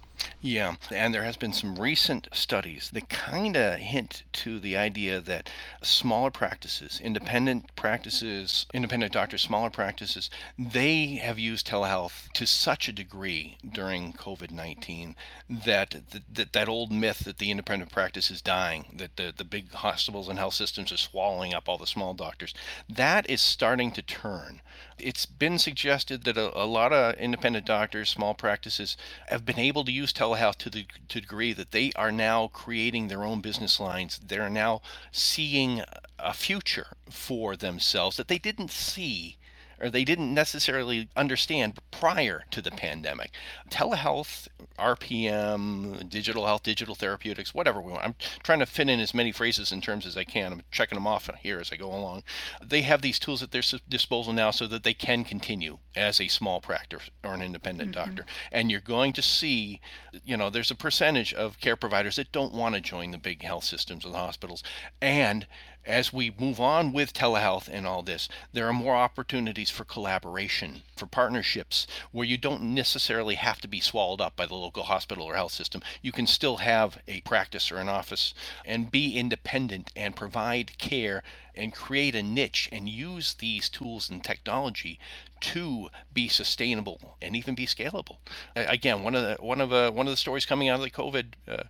yeah, 0.42 0.76
and 0.92 1.14
there 1.14 1.24
has 1.24 1.38
been 1.38 1.54
some 1.54 1.76
recent 1.76 2.28
studies 2.34 2.90
that 2.94 3.10
kind 3.10 3.56
of 3.56 3.80
hint 3.80 4.24
to 4.34 4.60
the 4.60 4.76
idea 4.76 5.22
that 5.22 5.50
smaller 5.82 6.32
practices, 6.32 7.00
independent 7.04 7.76
practices, 7.76 8.66
independent 8.74 9.14
doctors, 9.14 9.42
smaller 9.42 9.70
practices, 9.70 10.30
they 10.58 11.16
have 11.16 11.38
used 11.38 11.68
telehealth 11.68 12.32
to 12.34 12.46
such 12.48 12.88
a 12.88 12.94
degree 12.94 13.58
during 13.68 14.14
COVID-19 14.14 15.16
that 15.50 15.96
that, 16.34 16.54
that 16.54 16.70
old 16.70 16.92
myth 16.92 17.20
that 17.20 17.38
the 17.38 17.52
independent 17.52 17.92
practice 17.92 18.32
is 18.32 18.42
dying, 18.42 18.86
that 18.94 19.18
the, 19.18 19.34
the 19.36 19.44
big 19.44 19.72
hospitals 19.72 20.28
and 20.28 20.40
health 20.40 20.54
systems 20.54 20.92
are 20.92 20.98
swallowing 20.98 21.54
up 21.54 21.68
all 21.70 21.78
the 21.78 21.86
small 21.88 22.14
doctors, 22.14 22.54
that 22.90 23.30
is 23.30 23.42
starting 23.42 23.92
to 23.92 24.02
turn. 24.02 24.62
It's 25.04 25.26
been 25.26 25.58
suggested 25.58 26.24
that 26.24 26.38
a, 26.38 26.64
a 26.64 26.66
lot 26.66 26.94
of 26.94 27.16
independent 27.16 27.66
doctors, 27.66 28.10
small 28.10 28.34
practices, 28.34 28.96
have 29.28 29.46
been 29.46 29.60
able 29.60 29.84
to 29.86 29.92
use 29.92 30.14
telehealth 30.14 30.58
to 30.58 30.70
the 30.70 30.86
to 31.10 31.22
degree 31.22 31.54
that 31.54 31.72
they 31.72 31.92
are 31.96 32.12
now 32.12 32.48
creating 32.48 33.08
their 33.08 33.24
own 33.24 33.42
business 33.42 33.80
lines. 33.80 34.20
They're 34.26 34.50
now 34.50 34.82
seeing 35.12 35.84
a 36.20 36.34
future 36.34 36.88
for 37.10 37.56
themselves 37.56 38.18
that 38.18 38.28
they 38.28 38.38
didn't 38.38 38.72
see 38.72 39.38
or 39.82 39.89
they 39.89 40.04
didn't 40.04 40.34
necessarily 40.34 41.10
understand 41.15 41.80
prior 41.89 42.44
to 42.52 42.62
the 42.62 42.72
pandemic. 42.72 43.32
Telehealth, 43.70 44.48
RPM, 44.78 46.08
digital 46.10 46.46
health, 46.46 46.63
digital 46.63 46.96
therapeutics, 46.96 47.54
whatever 47.54 47.82
we 47.82 47.91
want. 47.91 48.06
I'm 48.06 48.15
trying 48.44 48.60
to 48.60 48.65
fit 48.65 48.89
in 48.89 49.00
as 49.00 49.13
many 49.13 49.32
phrases 49.32 49.72
and 49.72 49.82
terms 49.82 50.06
as 50.06 50.15
I 50.15 50.24
can. 50.24 50.54
I'm 50.54 50.63
checking 50.72 50.96
them 50.96 51.08
off 51.08 51.30
here 51.41 51.60
as 51.60 51.72
I 51.72 51.76
go 51.76 51.88
along. 51.88 52.24
They 52.63 52.82
have 52.82 53.02
these 53.02 53.20
tools 53.20 53.41
at 53.41 53.52
their 53.52 53.63
disposal 53.89 54.34
now 54.34 54.52
so 54.52 54.67
that 54.67 54.84
they 54.84 54.94
can 54.94 55.24
continue 55.24 55.80
as 55.96 56.22
a 56.22 56.28
small 56.28 56.62
practice 56.62 57.10
or 57.24 57.34
an 57.34 57.41
independent 57.41 57.91
mm-hmm. 57.91 58.06
doctor. 58.06 58.26
And 58.52 58.70
you're 58.70 58.80
going 58.80 59.13
to 59.13 59.22
see, 59.22 59.82
you 60.24 60.38
know, 60.38 60.50
there's 60.50 60.72
a 60.72 60.76
percentage 60.76 61.34
of 61.34 61.60
care 61.60 61.76
providers 61.76 62.17
that 62.17 62.32
don't 62.32 62.54
want 62.54 62.76
to 62.76 62.82
join 62.82 63.12
the 63.12 63.17
big 63.17 63.44
health 63.44 63.63
systems 63.63 64.06
of 64.06 64.12
the 64.12 64.17
hospitals. 64.17 64.63
And 65.02 65.48
as 65.86 66.13
we 66.13 66.34
move 66.39 66.60
on 66.60 66.94
with 66.94 67.13
telehealth 67.13 67.67
and 67.67 67.88
all 67.88 68.04
this, 68.04 68.30
there 68.54 68.67
are 68.67 68.74
more 68.74 68.96
opportunities 68.96 69.70
for 69.70 69.84
collaboration, 69.84 70.84
for 70.96 71.06
partnerships, 71.06 71.88
where 72.12 72.28
you 72.28 72.38
don't 72.38 72.62
necessarily 72.62 73.36
have 73.36 73.60
to 73.62 73.67
be 73.67 73.80
swallowed 73.80 74.22
up 74.22 74.36
by 74.36 74.46
the 74.46 74.56
local 74.56 74.84
hospital 74.84 75.26
or 75.26 75.36
health 75.36 75.52
system. 75.52 75.82
You 76.02 76.12
can 76.12 76.28
still 76.28 76.58
have 76.58 77.00
a 77.08 77.22
practice 77.22 77.72
or 77.72 77.78
an 77.78 77.89
office 77.89 78.34
and 78.65 78.91
be 78.91 79.17
independent 79.17 79.91
and 79.96 80.15
provide 80.15 80.78
care 80.78 81.24
and 81.56 81.74
create 81.74 82.16
a 82.16 82.24
niche 82.24 82.70
and 82.72 82.88
use 82.88 83.34
these 83.36 83.70
tools 83.70 84.10
and 84.10 84.24
technology 84.24 85.00
to 85.42 85.90
be 86.14 86.28
sustainable 86.28 87.18
and 87.22 87.36
even 87.36 87.56
be 87.56 87.66
scalable. 87.66 88.18
Again, 88.56 89.04
one 89.04 89.16
of 89.16 89.24
the 89.24 89.44
one 89.44 89.60
of 89.60 89.74
uh, 89.74 89.92
one 89.92 90.08
of 90.08 90.12
the 90.12 90.18
stories 90.18 90.46
coming 90.46 90.70
out 90.70 90.76
of 90.76 90.84
the 90.84 90.92
COVID 90.92 91.26
uh, 91.48 91.64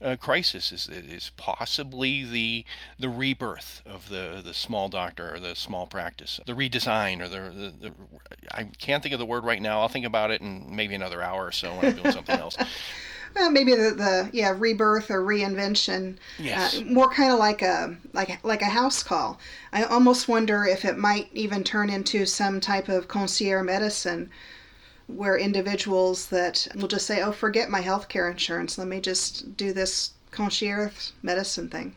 uh, 0.00 0.16
crisis 0.16 0.72
is 0.72 0.88
is 0.88 1.32
possibly 1.36 2.24
the 2.24 2.64
the 2.98 3.08
rebirth 3.08 3.82
of 3.84 4.08
the 4.08 4.40
the 4.44 4.54
small 4.54 4.88
doctor 4.88 5.34
or 5.34 5.40
the 5.40 5.56
small 5.56 5.86
practice, 5.86 6.40
the 6.46 6.52
redesign 6.52 7.20
or 7.20 7.28
the, 7.28 7.50
the, 7.50 7.88
the 7.88 7.92
I 8.52 8.64
can't 8.78 9.02
think 9.02 9.12
of 9.12 9.18
the 9.18 9.26
word 9.26 9.44
right 9.44 9.60
now. 9.60 9.80
I'll 9.80 9.88
think 9.88 10.06
about 10.06 10.30
it 10.30 10.40
in 10.40 10.74
maybe 10.74 10.94
another 10.94 11.20
hour 11.20 11.46
or 11.46 11.52
so 11.52 11.74
when 11.74 11.86
I'm 11.86 11.96
doing 11.96 12.12
something 12.12 12.38
else. 12.38 12.56
well, 13.36 13.50
maybe 13.50 13.74
the, 13.74 13.90
the 13.92 14.30
yeah 14.32 14.54
rebirth 14.56 15.10
or 15.10 15.22
reinvention. 15.22 16.14
Uh, 16.14 16.42
yes. 16.42 16.78
Uh, 16.78 16.80
more 16.86 17.10
kind 17.10 17.30
of 17.32 17.38
like 17.38 17.60
a 17.60 17.94
like 18.14 18.42
like 18.42 18.62
a 18.62 18.66
house 18.66 19.02
call. 19.02 19.38
I 19.72 19.84
almost 19.84 20.26
wonder 20.26 20.64
if 20.64 20.84
it 20.86 20.96
might 20.96 21.28
even 21.34 21.62
turn 21.62 21.90
into 21.90 22.24
some 22.24 22.60
type 22.60 22.88
of 22.88 23.08
concierge 23.08 23.64
medicine, 23.64 24.30
where 25.06 25.36
individuals 25.36 26.28
that 26.28 26.66
will 26.74 26.88
just 26.88 27.06
say, 27.06 27.20
"Oh, 27.20 27.32
forget 27.32 27.68
my 27.68 27.82
health 27.82 28.08
care 28.08 28.30
insurance. 28.30 28.78
Let 28.78 28.88
me 28.88 29.00
just 29.00 29.56
do 29.56 29.72
this 29.74 30.12
concierge 30.30 31.10
medicine 31.22 31.68
thing." 31.68 31.94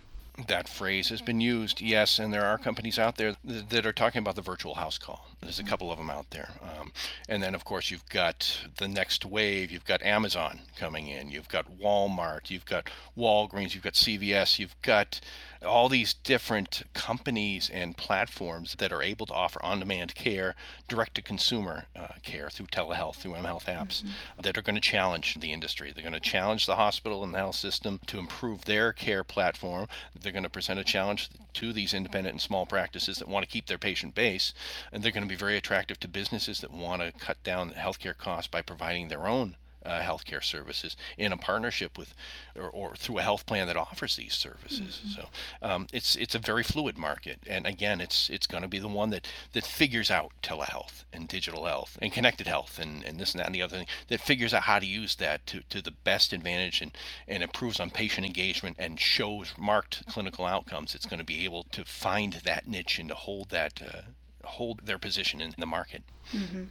That 0.47 0.69
phrase 0.69 1.09
has 1.09 1.21
been 1.21 1.41
used, 1.41 1.81
yes, 1.81 2.17
and 2.17 2.33
there 2.33 2.45
are 2.45 2.57
companies 2.57 2.97
out 2.97 3.17
there 3.17 3.35
that 3.43 3.85
are 3.85 3.91
talking 3.91 4.19
about 4.19 4.35
the 4.35 4.41
virtual 4.41 4.75
house 4.75 4.97
call. 4.97 5.27
There's 5.41 5.59
a 5.59 5.63
couple 5.63 5.91
of 5.91 5.97
them 5.97 6.09
out 6.09 6.29
there. 6.29 6.49
Um, 6.61 6.91
and 7.27 7.43
then, 7.43 7.55
of 7.55 7.65
course, 7.65 7.91
you've 7.91 8.07
got 8.09 8.67
the 8.77 8.87
next 8.87 9.25
wave. 9.25 9.71
You've 9.71 9.85
got 9.85 10.01
Amazon 10.01 10.61
coming 10.77 11.07
in. 11.07 11.29
You've 11.29 11.49
got 11.49 11.79
Walmart. 11.79 12.49
You've 12.49 12.65
got 12.65 12.89
Walgreens. 13.17 13.73
You've 13.73 13.83
got 13.83 13.93
CVS. 13.93 14.59
You've 14.59 14.79
got 14.81 15.19
all 15.65 15.89
these 15.89 16.13
different 16.13 16.83
companies 16.93 17.69
and 17.73 17.97
platforms 17.97 18.75
that 18.77 18.93
are 18.93 19.03
able 19.03 19.25
to 19.25 19.33
offer 19.33 19.63
on 19.63 19.79
demand 19.79 20.15
care, 20.15 20.55
direct 20.87 21.15
to 21.15 21.21
consumer 21.21 21.85
uh, 21.95 22.07
care 22.23 22.49
through 22.49 22.67
telehealth, 22.67 23.15
through 23.15 23.33
mHealth 23.33 23.65
apps, 23.65 24.01
mm-hmm. 24.01 24.41
that 24.41 24.57
are 24.57 24.61
going 24.61 24.75
to 24.75 24.81
challenge 24.81 25.37
the 25.39 25.51
industry. 25.51 25.91
They're 25.91 26.03
going 26.03 26.13
to 26.13 26.19
challenge 26.19 26.65
the 26.65 26.77
hospital 26.77 27.23
and 27.23 27.33
the 27.33 27.39
health 27.39 27.55
system 27.55 27.99
to 28.07 28.19
improve 28.19 28.65
their 28.65 28.93
care 28.93 29.23
platform. 29.23 29.87
They're 30.19 30.31
going 30.31 30.43
to 30.43 30.49
present 30.49 30.79
a 30.79 30.83
challenge 30.83 31.29
to 31.53 31.73
these 31.73 31.93
independent 31.93 32.33
and 32.33 32.41
small 32.41 32.65
practices 32.65 33.17
that 33.17 33.27
want 33.27 33.45
to 33.45 33.51
keep 33.51 33.67
their 33.67 33.77
patient 33.77 34.15
base. 34.15 34.53
And 34.91 35.03
they're 35.03 35.11
going 35.11 35.23
to 35.23 35.29
be 35.29 35.35
very 35.35 35.57
attractive 35.57 35.99
to 36.01 36.07
businesses 36.07 36.61
that 36.61 36.71
want 36.71 37.01
to 37.01 37.11
cut 37.11 37.43
down 37.43 37.71
healthcare 37.71 38.17
costs 38.17 38.47
by 38.47 38.61
providing 38.61 39.09
their 39.09 39.27
own 39.27 39.55
uh, 39.85 39.99
healthcare 40.01 40.43
services 40.43 40.97
in 41.17 41.31
a 41.31 41.37
partnership 41.37 41.97
with 41.97 42.13
or, 42.55 42.69
or, 42.69 42.95
through 42.95 43.17
a 43.17 43.21
health 43.21 43.45
plan 43.45 43.67
that 43.67 43.77
offers 43.77 44.15
these 44.15 44.33
services. 44.33 45.01
Mm-hmm. 45.01 45.09
So 45.09 45.29
um, 45.61 45.87
it's 45.93 46.15
it's 46.15 46.35
a 46.35 46.39
very 46.39 46.63
fluid 46.63 46.97
market, 46.97 47.39
and 47.47 47.65
again, 47.65 48.01
it's 48.01 48.29
it's 48.29 48.47
going 48.47 48.63
to 48.63 48.67
be 48.67 48.79
the 48.79 48.87
one 48.87 49.09
that 49.11 49.27
that 49.53 49.65
figures 49.65 50.11
out 50.11 50.31
telehealth 50.43 51.05
and 51.13 51.27
digital 51.27 51.65
health 51.65 51.97
and 52.01 52.11
connected 52.11 52.47
health 52.47 52.79
and, 52.79 53.03
and 53.03 53.19
this 53.19 53.33
and 53.33 53.39
that 53.39 53.47
and 53.47 53.55
the 53.55 53.61
other 53.61 53.77
thing 53.77 53.87
that 54.09 54.19
figures 54.19 54.53
out 54.53 54.63
how 54.63 54.79
to 54.79 54.85
use 54.85 55.15
that 55.15 55.45
to, 55.47 55.61
to 55.69 55.81
the 55.81 55.91
best 55.91 56.33
advantage 56.33 56.81
and 56.81 56.91
and 57.27 57.43
improves 57.43 57.79
on 57.79 57.89
patient 57.89 58.25
engagement 58.25 58.75
and 58.79 58.99
shows 58.99 59.53
marked 59.57 60.05
clinical 60.07 60.45
outcomes. 60.45 60.95
It's 60.95 61.05
going 61.05 61.19
to 61.19 61.25
be 61.25 61.45
able 61.45 61.63
to 61.71 61.85
find 61.85 62.33
that 62.33 62.67
niche 62.67 62.99
and 62.99 63.09
to 63.09 63.15
hold 63.15 63.49
that. 63.49 63.81
Uh, 63.81 64.01
hold 64.45 64.85
their 64.85 64.97
position 64.97 65.41
in 65.41 65.53
the 65.57 65.65
market. 65.65 66.01
Mm-hmm. 66.33 66.65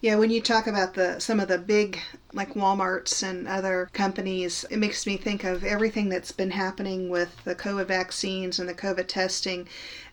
Yeah, 0.00 0.16
when 0.16 0.30
you 0.30 0.40
talk 0.40 0.66
about 0.66 0.94
the 0.94 1.18
some 1.18 1.40
of 1.40 1.48
the 1.48 1.58
big 1.58 2.00
like 2.32 2.54
Walmart's 2.54 3.22
and 3.22 3.48
other 3.48 3.88
companies, 3.92 4.64
it 4.70 4.76
makes 4.76 5.06
me 5.06 5.16
think 5.16 5.44
of 5.44 5.64
everything 5.64 6.08
that's 6.08 6.32
been 6.32 6.52
happening 6.52 7.08
with 7.08 7.42
the 7.44 7.54
COVID 7.54 7.86
vaccines 7.86 8.58
and 8.58 8.68
the 8.68 8.74
COVID 8.74 9.08
testing 9.08 9.66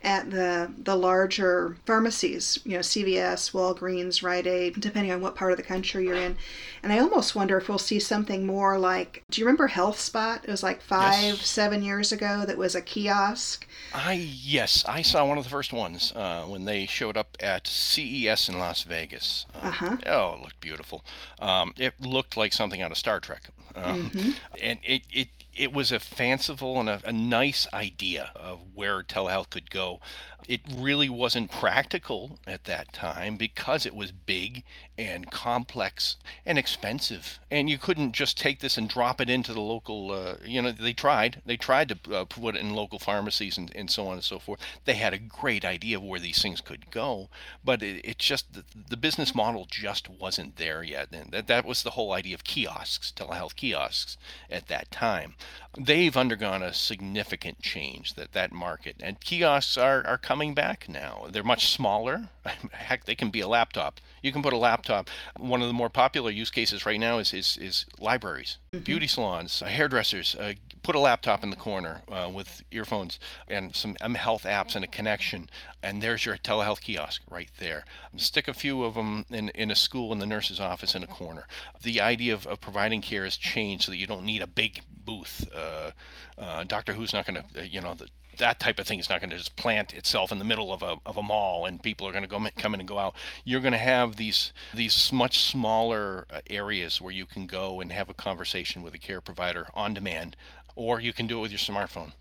at 0.04 0.30
the 0.32 0.72
the 0.78 0.96
larger 0.96 1.78
pharmacies, 1.86 2.60
you 2.64 2.74
know, 2.74 2.80
CVS, 2.80 3.52
Walgreens, 3.52 4.24
Rite 4.24 4.48
Aid, 4.48 4.80
depending 4.80 5.12
on 5.12 5.22
what 5.22 5.36
part 5.36 5.52
of 5.52 5.58
the 5.58 5.64
country 5.64 6.06
you're 6.06 6.16
in. 6.16 6.38
And 6.84 6.92
I 6.92 7.00
almost 7.00 7.36
wonder 7.36 7.58
if 7.58 7.70
we'll 7.70 7.78
see 7.78 8.00
something 8.00 8.46
more 8.46 8.78
like 8.78 9.24
do 9.30 9.42
you 9.42 9.46
remember 9.46 9.68
HealthSpot? 9.70 10.44
It 10.44 10.50
was 10.50 10.64
like 10.64 10.82
five, 10.82 11.24
yes. 11.24 11.48
seven 11.48 11.84
years 11.84 12.12
ago 12.12 12.44
that 12.46 12.58
was 12.58 12.76
a 12.76 12.82
kiosk. 12.82 13.68
I 13.94 14.14
yes, 14.14 14.84
I 14.88 15.02
saw 15.02 15.26
one 15.26 15.38
of 15.38 15.44
the 15.44 15.50
first 15.50 15.74
ones 15.74 16.14
uh, 16.16 16.44
when 16.44 16.66
they 16.66 16.86
showed 16.86 17.18
up 17.18 17.38
at 17.40 17.68
CES 17.68 18.50
in 18.50 18.60
Las 18.60 18.84
Vegas. 18.88 19.46
Uh, 19.56 19.68
uh-huh. 19.68 19.98
Oh, 20.08 20.34
it 20.36 20.42
looked 20.42 20.62
beautiful. 20.62 21.04
Um, 21.40 21.74
it 21.78 21.94
looked 22.00 22.36
like 22.38 22.54
something 22.54 22.82
out 22.82 22.92
of 22.92 22.98
Star 22.98 23.20
Trek. 23.20 23.50
Um, 23.76 24.10
mm-hmm. 24.10 24.32
And 24.62 24.80
it, 24.84 25.04
it 25.12 25.28
it 25.58 25.74
was 25.74 25.92
a 25.92 26.00
fanciful 26.00 26.80
and 26.80 26.88
a, 26.88 27.02
a, 27.04 27.12
nice 27.12 27.68
idea 27.74 28.32
of 28.36 28.60
where 28.76 29.02
telehealth 29.02 29.50
could 29.50 29.72
go. 29.72 30.00
It 30.48 30.62
really 30.74 31.10
wasn't 31.10 31.52
practical 31.52 32.40
at 32.46 32.66
that 32.66 32.94
time 32.94 33.36
because 33.36 33.86
it 33.86 33.96
was 33.96 34.12
big 34.12 34.64
and 34.98 35.30
complex 35.30 36.16
and 36.46 36.58
expensive. 36.58 37.40
And 37.52 37.70
you 37.70 37.78
couldn't 37.78 38.14
just 38.14 38.38
take 38.38 38.60
this 38.60 38.78
and 38.78 38.88
drop 38.88 39.20
it 39.20 39.30
into 39.30 39.52
the 39.52 39.60
local, 39.60 40.12
uh, 40.12 40.36
you 40.46 40.62
know, 40.62 40.72
they 40.72 40.94
tried. 40.94 41.42
They 41.46 41.58
tried 41.58 41.90
to 41.90 42.16
uh, 42.16 42.26
put 42.26 42.56
it 42.56 42.62
in 42.62 42.74
local 42.74 42.98
pharmacies 42.98 43.58
and, 43.58 43.76
and 43.76 43.92
so 43.92 44.08
on 44.08 44.14
and 44.14 44.24
so 44.24 44.40
forth. 44.40 44.62
They 44.86 44.94
had 44.94 45.14
a 45.14 45.20
great 45.20 45.66
idea 45.66 45.98
of 45.98 46.04
where 46.04 46.20
these 46.20 46.42
things 46.42 46.62
could 46.62 46.92
go, 46.92 47.30
but 47.66 47.84
it, 47.84 48.06
it 48.06 48.18
just, 48.20 48.54
the, 48.54 48.64
the, 48.90 48.98
business 48.98 49.36
model 49.36 49.68
just 49.70 50.10
wasn't 50.10 50.56
there 50.56 50.82
yet. 50.82 51.10
And 51.12 51.32
that, 51.32 51.48
that 51.48 51.66
was 51.66 51.84
the 51.84 51.92
whole 51.92 52.14
idea 52.14 52.36
of 52.36 52.46
kiosks, 52.46 53.12
telehealth 53.14 53.56
kiosks 53.58 54.18
at 54.50 54.68
that 54.68 54.92
time. 54.92 55.36
They've 55.78 56.16
undergone 56.16 56.64
a 56.64 56.74
significant 56.74 57.62
change 57.62 58.16
that 58.16 58.32
that 58.34 58.52
market 58.52 58.96
and 59.00 59.20
kiosks 59.20 59.78
are, 59.78 60.06
are 60.08 60.18
coming 60.18 60.54
back 60.54 60.88
now. 60.88 61.28
They're 61.30 61.44
much 61.44 61.72
smaller. 61.72 62.30
Heck 62.72 63.06
they 63.06 63.16
can 63.16 63.30
be 63.30 63.42
a 63.42 63.48
laptop. 63.48 64.00
You 64.24 64.32
can 64.32 64.42
put 64.42 64.54
a 64.54 64.58
laptop. 64.58 65.10
One 65.38 65.62
of 65.62 65.68
the 65.68 65.74
more 65.74 65.90
popular 65.90 66.32
use 66.32 66.50
cases 66.50 66.86
right 66.86 67.00
now 67.00 67.20
is 67.20 67.34
is, 67.34 67.58
is 67.58 67.86
libraries. 68.00 68.58
Mm-hmm. 68.74 68.84
beauty 68.84 69.08
salons 69.08 69.62
uh, 69.62 69.66
hairdressers 69.66 70.36
uh, 70.36 70.54
put 70.84 70.96
a 70.96 71.00
laptop 71.00 71.44
in 71.44 71.50
the 71.50 71.56
corner 71.56 72.02
uh, 72.10 72.30
with 72.34 72.64
earphones 72.72 73.20
and 73.48 73.76
some 73.76 73.96
M 74.02 74.16
Health 74.16 74.44
apps 74.44 74.76
and 74.76 74.86
a 74.86 74.88
connection, 74.88 75.50
and 75.88 76.02
there's 76.02 76.26
your 76.26 76.36
telehealth 76.36 76.82
kiosk 76.82 77.22
right 77.30 77.50
there. 77.60 77.86
Stick 78.18 78.50
a 78.50 78.54
few 78.54 78.84
of 78.84 78.96
them 78.96 79.26
in, 79.30 79.48
in 79.50 79.72
a 79.72 79.76
school 79.76 80.12
in 80.12 80.20
the 80.20 80.26
nurse's 80.26 80.60
office 80.60 80.96
in 80.96 81.02
a 81.02 81.08
corner. 81.08 81.48
The 81.82 82.02
idea 82.02 82.34
of, 82.34 82.46
of 82.46 82.60
providing 82.60 83.02
care 83.02 83.24
has 83.24 83.38
changed 83.38 83.86
so 83.86 83.92
that 83.92 83.98
you 83.98 84.06
don't 84.06 84.26
need 84.26 84.42
a 84.42 84.48
big 84.48 84.82
booth. 85.06 85.48
Uh, 85.56 85.92
uh, 86.38 86.66
Doctor 86.66 86.92
Who's 86.92 87.14
not 87.14 87.26
going 87.26 87.42
to, 87.42 87.62
uh, 87.62 87.64
you 87.64 87.80
know, 87.80 87.94
the, 87.94 88.10
that 88.38 88.60
type 88.60 88.80
of 88.80 88.86
thing 88.86 89.00
is 89.00 89.10
not 89.10 89.22
going 89.22 89.30
to 89.30 89.38
just 89.38 89.56
plant 89.56 89.94
itself 89.94 90.30
in 90.30 90.40
the 90.40 90.46
middle 90.46 90.74
of 90.74 90.84
a, 90.84 90.98
of 91.06 91.16
a 91.16 91.24
mall 91.24 91.66
and 91.66 91.82
people 91.82 92.06
are 92.06 92.12
going 92.12 92.24
to 92.24 92.30
go 92.30 92.46
come 92.58 92.74
in 92.74 92.82
and 92.82 92.90
go 92.90 93.00
out. 93.00 93.16
You're 93.46 93.62
going 93.62 93.72
to 93.72 93.78
have 93.78 94.18
these 94.18 94.52
these 94.74 95.14
much 95.14 95.40
smaller 95.40 96.28
uh, 96.30 96.42
areas 96.50 97.00
where 97.00 97.14
you 97.14 97.26
can 97.26 97.48
go 97.48 97.80
and 97.80 97.94
have 97.94 98.10
a 98.10 98.14
conversation 98.14 98.84
with 98.84 98.94
a 98.94 99.00
care 99.00 99.22
provider 99.22 99.68
on 99.74 99.94
demand, 99.94 100.36
or 100.76 101.00
you 101.00 101.14
can 101.14 101.28
do 101.28 101.40
it 101.40 101.42
with 101.44 101.52
your 101.52 101.60
smartphone. 101.60 102.12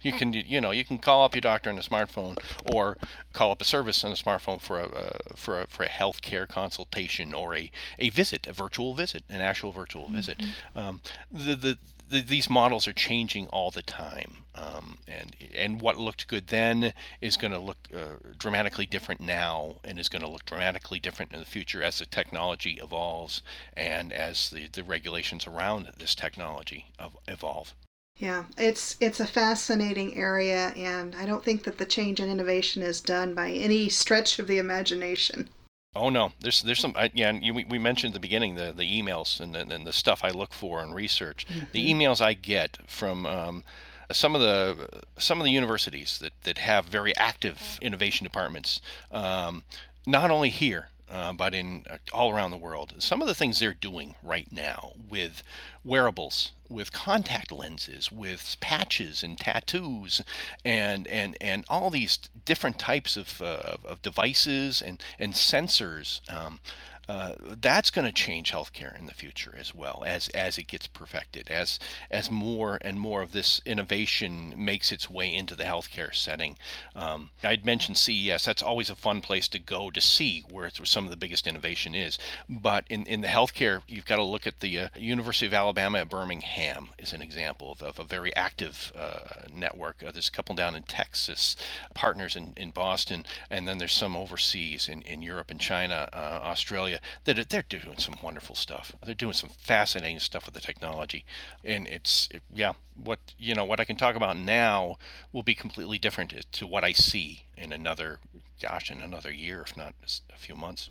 You 0.00 0.12
can 0.12 0.32
you 0.32 0.60
know 0.60 0.70
you 0.70 0.84
can 0.84 0.98
call 0.98 1.24
up 1.24 1.34
your 1.34 1.40
doctor 1.40 1.70
on 1.70 1.78
a 1.78 1.82
smartphone 1.82 2.38
or 2.72 2.96
call 3.32 3.50
up 3.50 3.60
a 3.60 3.64
service 3.64 4.04
on 4.04 4.12
a 4.12 4.16
smartphone 4.16 4.60
for 4.60 4.80
a 4.80 4.86
uh, 4.86 5.18
for 5.34 5.62
a 5.62 5.66
for 5.66 5.82
a 5.82 5.88
healthcare 5.88 6.46
consultation 6.48 7.34
or 7.34 7.56
a, 7.56 7.70
a 7.98 8.10
visit, 8.10 8.46
a 8.46 8.52
virtual 8.52 8.94
visit, 8.94 9.24
an 9.28 9.40
actual 9.40 9.72
virtual 9.72 10.08
visit. 10.08 10.38
Mm-hmm. 10.38 10.78
Um, 10.78 11.00
the, 11.32 11.56
the 11.56 11.78
the, 12.08 12.20
these 12.20 12.50
models 12.50 12.86
are 12.86 12.92
changing 12.92 13.46
all 13.48 13.70
the 13.70 13.82
time, 13.82 14.44
um, 14.54 14.98
and 15.08 15.34
and 15.54 15.80
what 15.80 15.96
looked 15.96 16.28
good 16.28 16.48
then 16.48 16.92
is 17.20 17.36
going 17.36 17.52
to 17.52 17.58
look 17.58 17.78
uh, 17.94 18.16
dramatically 18.38 18.86
different 18.86 19.20
now, 19.20 19.76
and 19.82 19.98
is 19.98 20.08
going 20.08 20.22
to 20.22 20.28
look 20.28 20.44
dramatically 20.44 21.00
different 21.00 21.32
in 21.32 21.40
the 21.40 21.46
future 21.46 21.82
as 21.82 21.98
the 21.98 22.06
technology 22.06 22.78
evolves 22.82 23.42
and 23.76 24.12
as 24.12 24.50
the, 24.50 24.68
the 24.68 24.84
regulations 24.84 25.46
around 25.46 25.90
this 25.98 26.14
technology 26.14 26.86
evolve. 27.26 27.74
Yeah, 28.18 28.44
it's 28.56 28.96
it's 29.00 29.18
a 29.18 29.26
fascinating 29.26 30.16
area, 30.16 30.68
and 30.76 31.16
I 31.16 31.26
don't 31.26 31.44
think 31.44 31.64
that 31.64 31.78
the 31.78 31.84
change 31.84 32.20
and 32.20 32.30
innovation 32.30 32.82
is 32.82 33.00
done 33.00 33.34
by 33.34 33.50
any 33.50 33.88
stretch 33.88 34.38
of 34.38 34.46
the 34.46 34.58
imagination. 34.58 35.48
Oh 35.96 36.10
no, 36.10 36.32
there's 36.40 36.62
there's 36.62 36.78
some 36.78 36.94
yeah. 37.12 37.32
You, 37.32 37.54
we 37.54 37.78
mentioned 37.78 38.12
at 38.12 38.14
the 38.14 38.20
beginning 38.20 38.54
the 38.54 38.72
the 38.72 38.84
emails 38.84 39.40
and 39.40 39.54
the, 39.54 39.60
and 39.60 39.84
the 39.84 39.92
stuff 39.92 40.22
I 40.22 40.30
look 40.30 40.52
for 40.52 40.80
and 40.80 40.94
research. 40.94 41.44
Mm-hmm. 41.48 41.64
The 41.72 41.92
emails 41.92 42.20
I 42.20 42.34
get 42.34 42.78
from 42.86 43.26
um, 43.26 43.64
some 44.12 44.36
of 44.36 44.40
the 44.40 45.02
some 45.18 45.40
of 45.40 45.44
the 45.44 45.50
universities 45.50 46.18
that 46.18 46.32
that 46.44 46.58
have 46.58 46.84
very 46.84 47.16
active 47.16 47.78
innovation 47.82 48.22
departments. 48.22 48.80
Um, 49.10 49.64
not 50.06 50.30
only 50.30 50.50
here 50.50 50.88
uh, 51.10 51.32
but 51.32 51.54
in 51.54 51.84
uh, 51.90 51.98
all 52.12 52.32
around 52.32 52.50
the 52.50 52.56
world. 52.56 52.94
Some 52.98 53.20
of 53.20 53.28
the 53.28 53.34
things 53.34 53.58
they're 53.58 53.74
doing 53.74 54.14
right 54.22 54.50
now 54.50 54.92
with 55.08 55.42
wearables, 55.84 56.52
with 56.68 56.92
contact 56.92 57.52
lenses, 57.52 58.10
with 58.10 58.56
patches 58.60 59.22
and 59.22 59.38
tattoos, 59.38 60.22
and 60.64 61.06
and 61.08 61.36
and 61.40 61.64
all 61.68 61.90
these 61.90 62.18
different 62.44 62.78
types 62.78 63.16
of 63.16 63.40
uh, 63.42 63.76
of 63.84 64.02
devices 64.02 64.80
and 64.82 65.02
and 65.18 65.34
sensors. 65.34 66.20
Um, 66.32 66.60
uh, 67.08 67.32
that's 67.60 67.90
going 67.90 68.06
to 68.06 68.12
change 68.12 68.52
healthcare 68.52 68.98
in 68.98 69.06
the 69.06 69.14
future 69.14 69.54
as 69.58 69.74
well 69.74 70.02
as 70.06 70.28
as 70.28 70.58
it 70.58 70.66
gets 70.66 70.86
perfected 70.86 71.50
as 71.50 71.78
as 72.10 72.30
more 72.30 72.78
and 72.80 72.98
more 72.98 73.22
of 73.22 73.32
this 73.32 73.60
innovation 73.66 74.54
makes 74.56 74.90
its 74.90 75.10
way 75.10 75.32
into 75.32 75.54
the 75.54 75.64
healthcare 75.64 76.14
setting. 76.14 76.56
Um, 76.94 77.30
i'd 77.42 77.64
mentioned 77.64 77.98
ces 77.98 78.44
that's 78.44 78.62
always 78.62 78.90
a 78.90 78.94
fun 78.94 79.20
place 79.20 79.48
to 79.48 79.58
go 79.58 79.90
to 79.90 80.00
see 80.00 80.44
where 80.50 80.70
some 80.70 81.04
of 81.04 81.10
the 81.10 81.16
biggest 81.16 81.46
innovation 81.46 81.94
is. 81.94 82.18
But 82.48 82.84
in, 82.88 83.04
in 83.06 83.20
the 83.20 83.28
healthcare 83.28 83.82
you've 83.86 84.06
got 84.06 84.16
to 84.16 84.22
look 84.22 84.46
at 84.46 84.60
the 84.60 84.78
uh, 84.78 84.88
university 84.96 85.46
of 85.46 85.54
alabama 85.54 85.98
at 85.98 86.08
birmingham 86.08 86.88
is 86.98 87.12
an 87.12 87.22
example 87.22 87.72
of, 87.72 87.82
of 87.82 87.98
a 87.98 88.04
very 88.04 88.34
active 88.36 88.92
uh, 88.96 89.46
network. 89.54 90.02
Uh, 90.06 90.10
there's 90.10 90.28
a 90.28 90.32
couple 90.32 90.54
down 90.54 90.74
in 90.74 90.82
texas 90.84 91.56
partners 91.94 92.36
in, 92.36 92.52
in 92.56 92.70
boston 92.70 93.24
and 93.50 93.68
then 93.68 93.78
there's 93.78 93.92
some 93.92 94.16
overseas 94.16 94.88
in, 94.88 95.02
in 95.02 95.22
europe 95.22 95.50
and 95.50 95.60
china 95.60 96.08
uh, 96.12 96.40
australia 96.42 96.93
you 96.94 97.34
that 97.34 97.48
they're 97.48 97.62
doing 97.62 97.98
some 97.98 98.16
wonderful 98.22 98.54
stuff. 98.54 98.92
They're 99.04 99.14
doing 99.14 99.32
some 99.32 99.50
fascinating 99.50 100.20
stuff 100.20 100.46
with 100.46 100.54
the 100.54 100.60
technology, 100.60 101.24
and 101.64 101.86
it's 101.86 102.28
it, 102.30 102.42
yeah, 102.52 102.72
what 103.02 103.18
you 103.38 103.54
know 103.54 103.64
what 103.64 103.80
I 103.80 103.84
can 103.84 103.96
talk 103.96 104.16
about 104.16 104.36
now 104.36 104.96
will 105.32 105.42
be 105.42 105.54
completely 105.54 105.98
different 105.98 106.34
to 106.52 106.66
what 106.66 106.84
I 106.84 106.92
see 106.92 107.44
in 107.56 107.72
another, 107.72 108.18
gosh, 108.60 108.90
in 108.90 109.00
another 109.00 109.32
year, 109.32 109.62
if 109.62 109.76
not 109.76 109.94
a 110.32 110.38
few 110.38 110.54
months. 110.54 110.90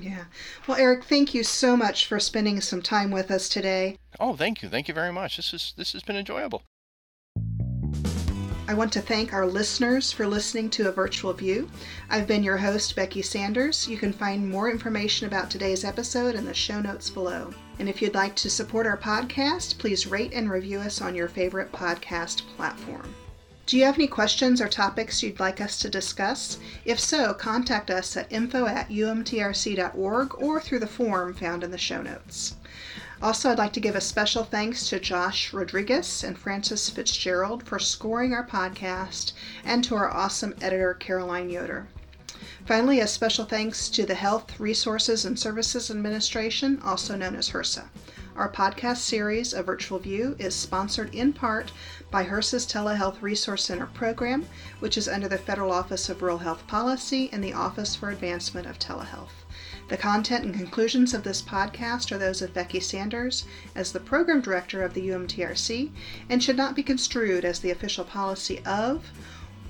Yeah. 0.00 0.24
Well, 0.66 0.78
Eric, 0.78 1.04
thank 1.04 1.34
you 1.34 1.44
so 1.44 1.76
much 1.76 2.06
for 2.06 2.18
spending 2.18 2.60
some 2.60 2.82
time 2.82 3.10
with 3.10 3.30
us 3.30 3.48
today. 3.48 3.98
Oh, 4.18 4.34
thank 4.36 4.62
you. 4.62 4.68
Thank 4.68 4.88
you 4.88 4.94
very 4.94 5.12
much. 5.12 5.36
This 5.36 5.52
is 5.52 5.74
this 5.76 5.92
has 5.92 6.02
been 6.02 6.16
enjoyable. 6.16 6.62
I 8.72 8.74
want 8.74 8.94
to 8.94 9.02
thank 9.02 9.34
our 9.34 9.44
listeners 9.44 10.12
for 10.12 10.26
listening 10.26 10.70
to 10.70 10.88
A 10.88 10.92
Virtual 10.92 11.34
View. 11.34 11.68
I've 12.08 12.26
been 12.26 12.42
your 12.42 12.56
host, 12.56 12.96
Becky 12.96 13.20
Sanders. 13.20 13.86
You 13.86 13.98
can 13.98 14.14
find 14.14 14.48
more 14.48 14.70
information 14.70 15.26
about 15.26 15.50
today's 15.50 15.84
episode 15.84 16.34
in 16.34 16.46
the 16.46 16.54
show 16.54 16.80
notes 16.80 17.10
below. 17.10 17.52
And 17.78 17.86
if 17.86 18.00
you'd 18.00 18.14
like 18.14 18.34
to 18.36 18.48
support 18.48 18.86
our 18.86 18.96
podcast, 18.96 19.76
please 19.76 20.06
rate 20.06 20.32
and 20.32 20.50
review 20.50 20.78
us 20.78 21.02
on 21.02 21.14
your 21.14 21.28
favorite 21.28 21.70
podcast 21.70 22.46
platform. 22.56 23.14
Do 23.66 23.76
you 23.76 23.84
have 23.84 23.96
any 23.96 24.06
questions 24.06 24.58
or 24.58 24.68
topics 24.68 25.22
you'd 25.22 25.38
like 25.38 25.60
us 25.60 25.78
to 25.80 25.90
discuss? 25.90 26.56
If 26.86 26.98
so, 26.98 27.34
contact 27.34 27.90
us 27.90 28.16
at 28.16 28.32
info 28.32 28.64
at 28.64 28.88
umtrc.org 28.88 30.34
or 30.42 30.60
through 30.62 30.78
the 30.78 30.86
form 30.86 31.34
found 31.34 31.62
in 31.62 31.72
the 31.72 31.76
show 31.76 32.00
notes. 32.00 32.54
Also, 33.22 33.50
I'd 33.50 33.58
like 33.58 33.72
to 33.74 33.80
give 33.80 33.94
a 33.94 34.00
special 34.00 34.42
thanks 34.42 34.88
to 34.88 34.98
Josh 34.98 35.52
Rodriguez 35.52 36.24
and 36.24 36.36
Frances 36.36 36.90
Fitzgerald 36.90 37.62
for 37.62 37.78
scoring 37.78 38.32
our 38.32 38.44
podcast 38.44 39.32
and 39.64 39.84
to 39.84 39.94
our 39.94 40.10
awesome 40.10 40.56
editor, 40.60 40.94
Caroline 40.94 41.48
Yoder. 41.48 41.86
Finally, 42.66 42.98
a 42.98 43.06
special 43.06 43.44
thanks 43.44 43.88
to 43.90 44.04
the 44.04 44.16
Health 44.16 44.58
Resources 44.58 45.24
and 45.24 45.38
Services 45.38 45.88
Administration, 45.88 46.80
also 46.84 47.14
known 47.14 47.36
as 47.36 47.50
HRSA. 47.50 47.84
Our 48.34 48.50
podcast 48.50 48.96
series, 48.96 49.52
A 49.52 49.62
Virtual 49.62 50.00
View, 50.00 50.34
is 50.40 50.56
sponsored 50.56 51.14
in 51.14 51.32
part 51.32 51.70
by 52.10 52.24
HRSA's 52.24 52.66
Telehealth 52.66 53.22
Resource 53.22 53.64
Center 53.66 53.86
program, 53.86 54.46
which 54.80 54.98
is 54.98 55.06
under 55.06 55.28
the 55.28 55.38
Federal 55.38 55.70
Office 55.70 56.08
of 56.08 56.22
Rural 56.22 56.38
Health 56.38 56.66
Policy 56.66 57.30
and 57.32 57.44
the 57.44 57.52
Office 57.52 57.94
for 57.94 58.10
Advancement 58.10 58.66
of 58.66 58.80
Telehealth. 58.80 59.41
The 59.92 59.98
content 59.98 60.46
and 60.46 60.54
conclusions 60.54 61.12
of 61.12 61.22
this 61.22 61.42
podcast 61.42 62.12
are 62.12 62.16
those 62.16 62.40
of 62.40 62.54
Becky 62.54 62.80
Sanders 62.80 63.44
as 63.74 63.92
the 63.92 64.00
program 64.00 64.40
director 64.40 64.82
of 64.82 64.94
the 64.94 65.10
UMTRC 65.10 65.90
and 66.30 66.42
should 66.42 66.56
not 66.56 66.74
be 66.74 66.82
construed 66.82 67.44
as 67.44 67.60
the 67.60 67.70
official 67.70 68.06
policy 68.06 68.60
of 68.64 69.10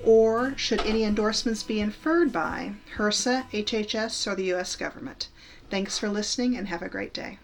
or 0.01 0.57
should 0.57 0.79
any 0.83 1.03
endorsements 1.03 1.61
be 1.61 1.81
inferred 1.81 2.31
by 2.31 2.75
HRSA, 2.95 3.51
HHS, 3.51 4.25
or 4.25 4.33
the 4.35 4.45
U.S. 4.45 4.77
government. 4.77 5.27
Thanks 5.69 5.99
for 5.99 6.07
listening 6.07 6.55
and 6.55 6.69
have 6.69 6.81
a 6.81 6.87
great 6.87 7.13
day. 7.13 7.39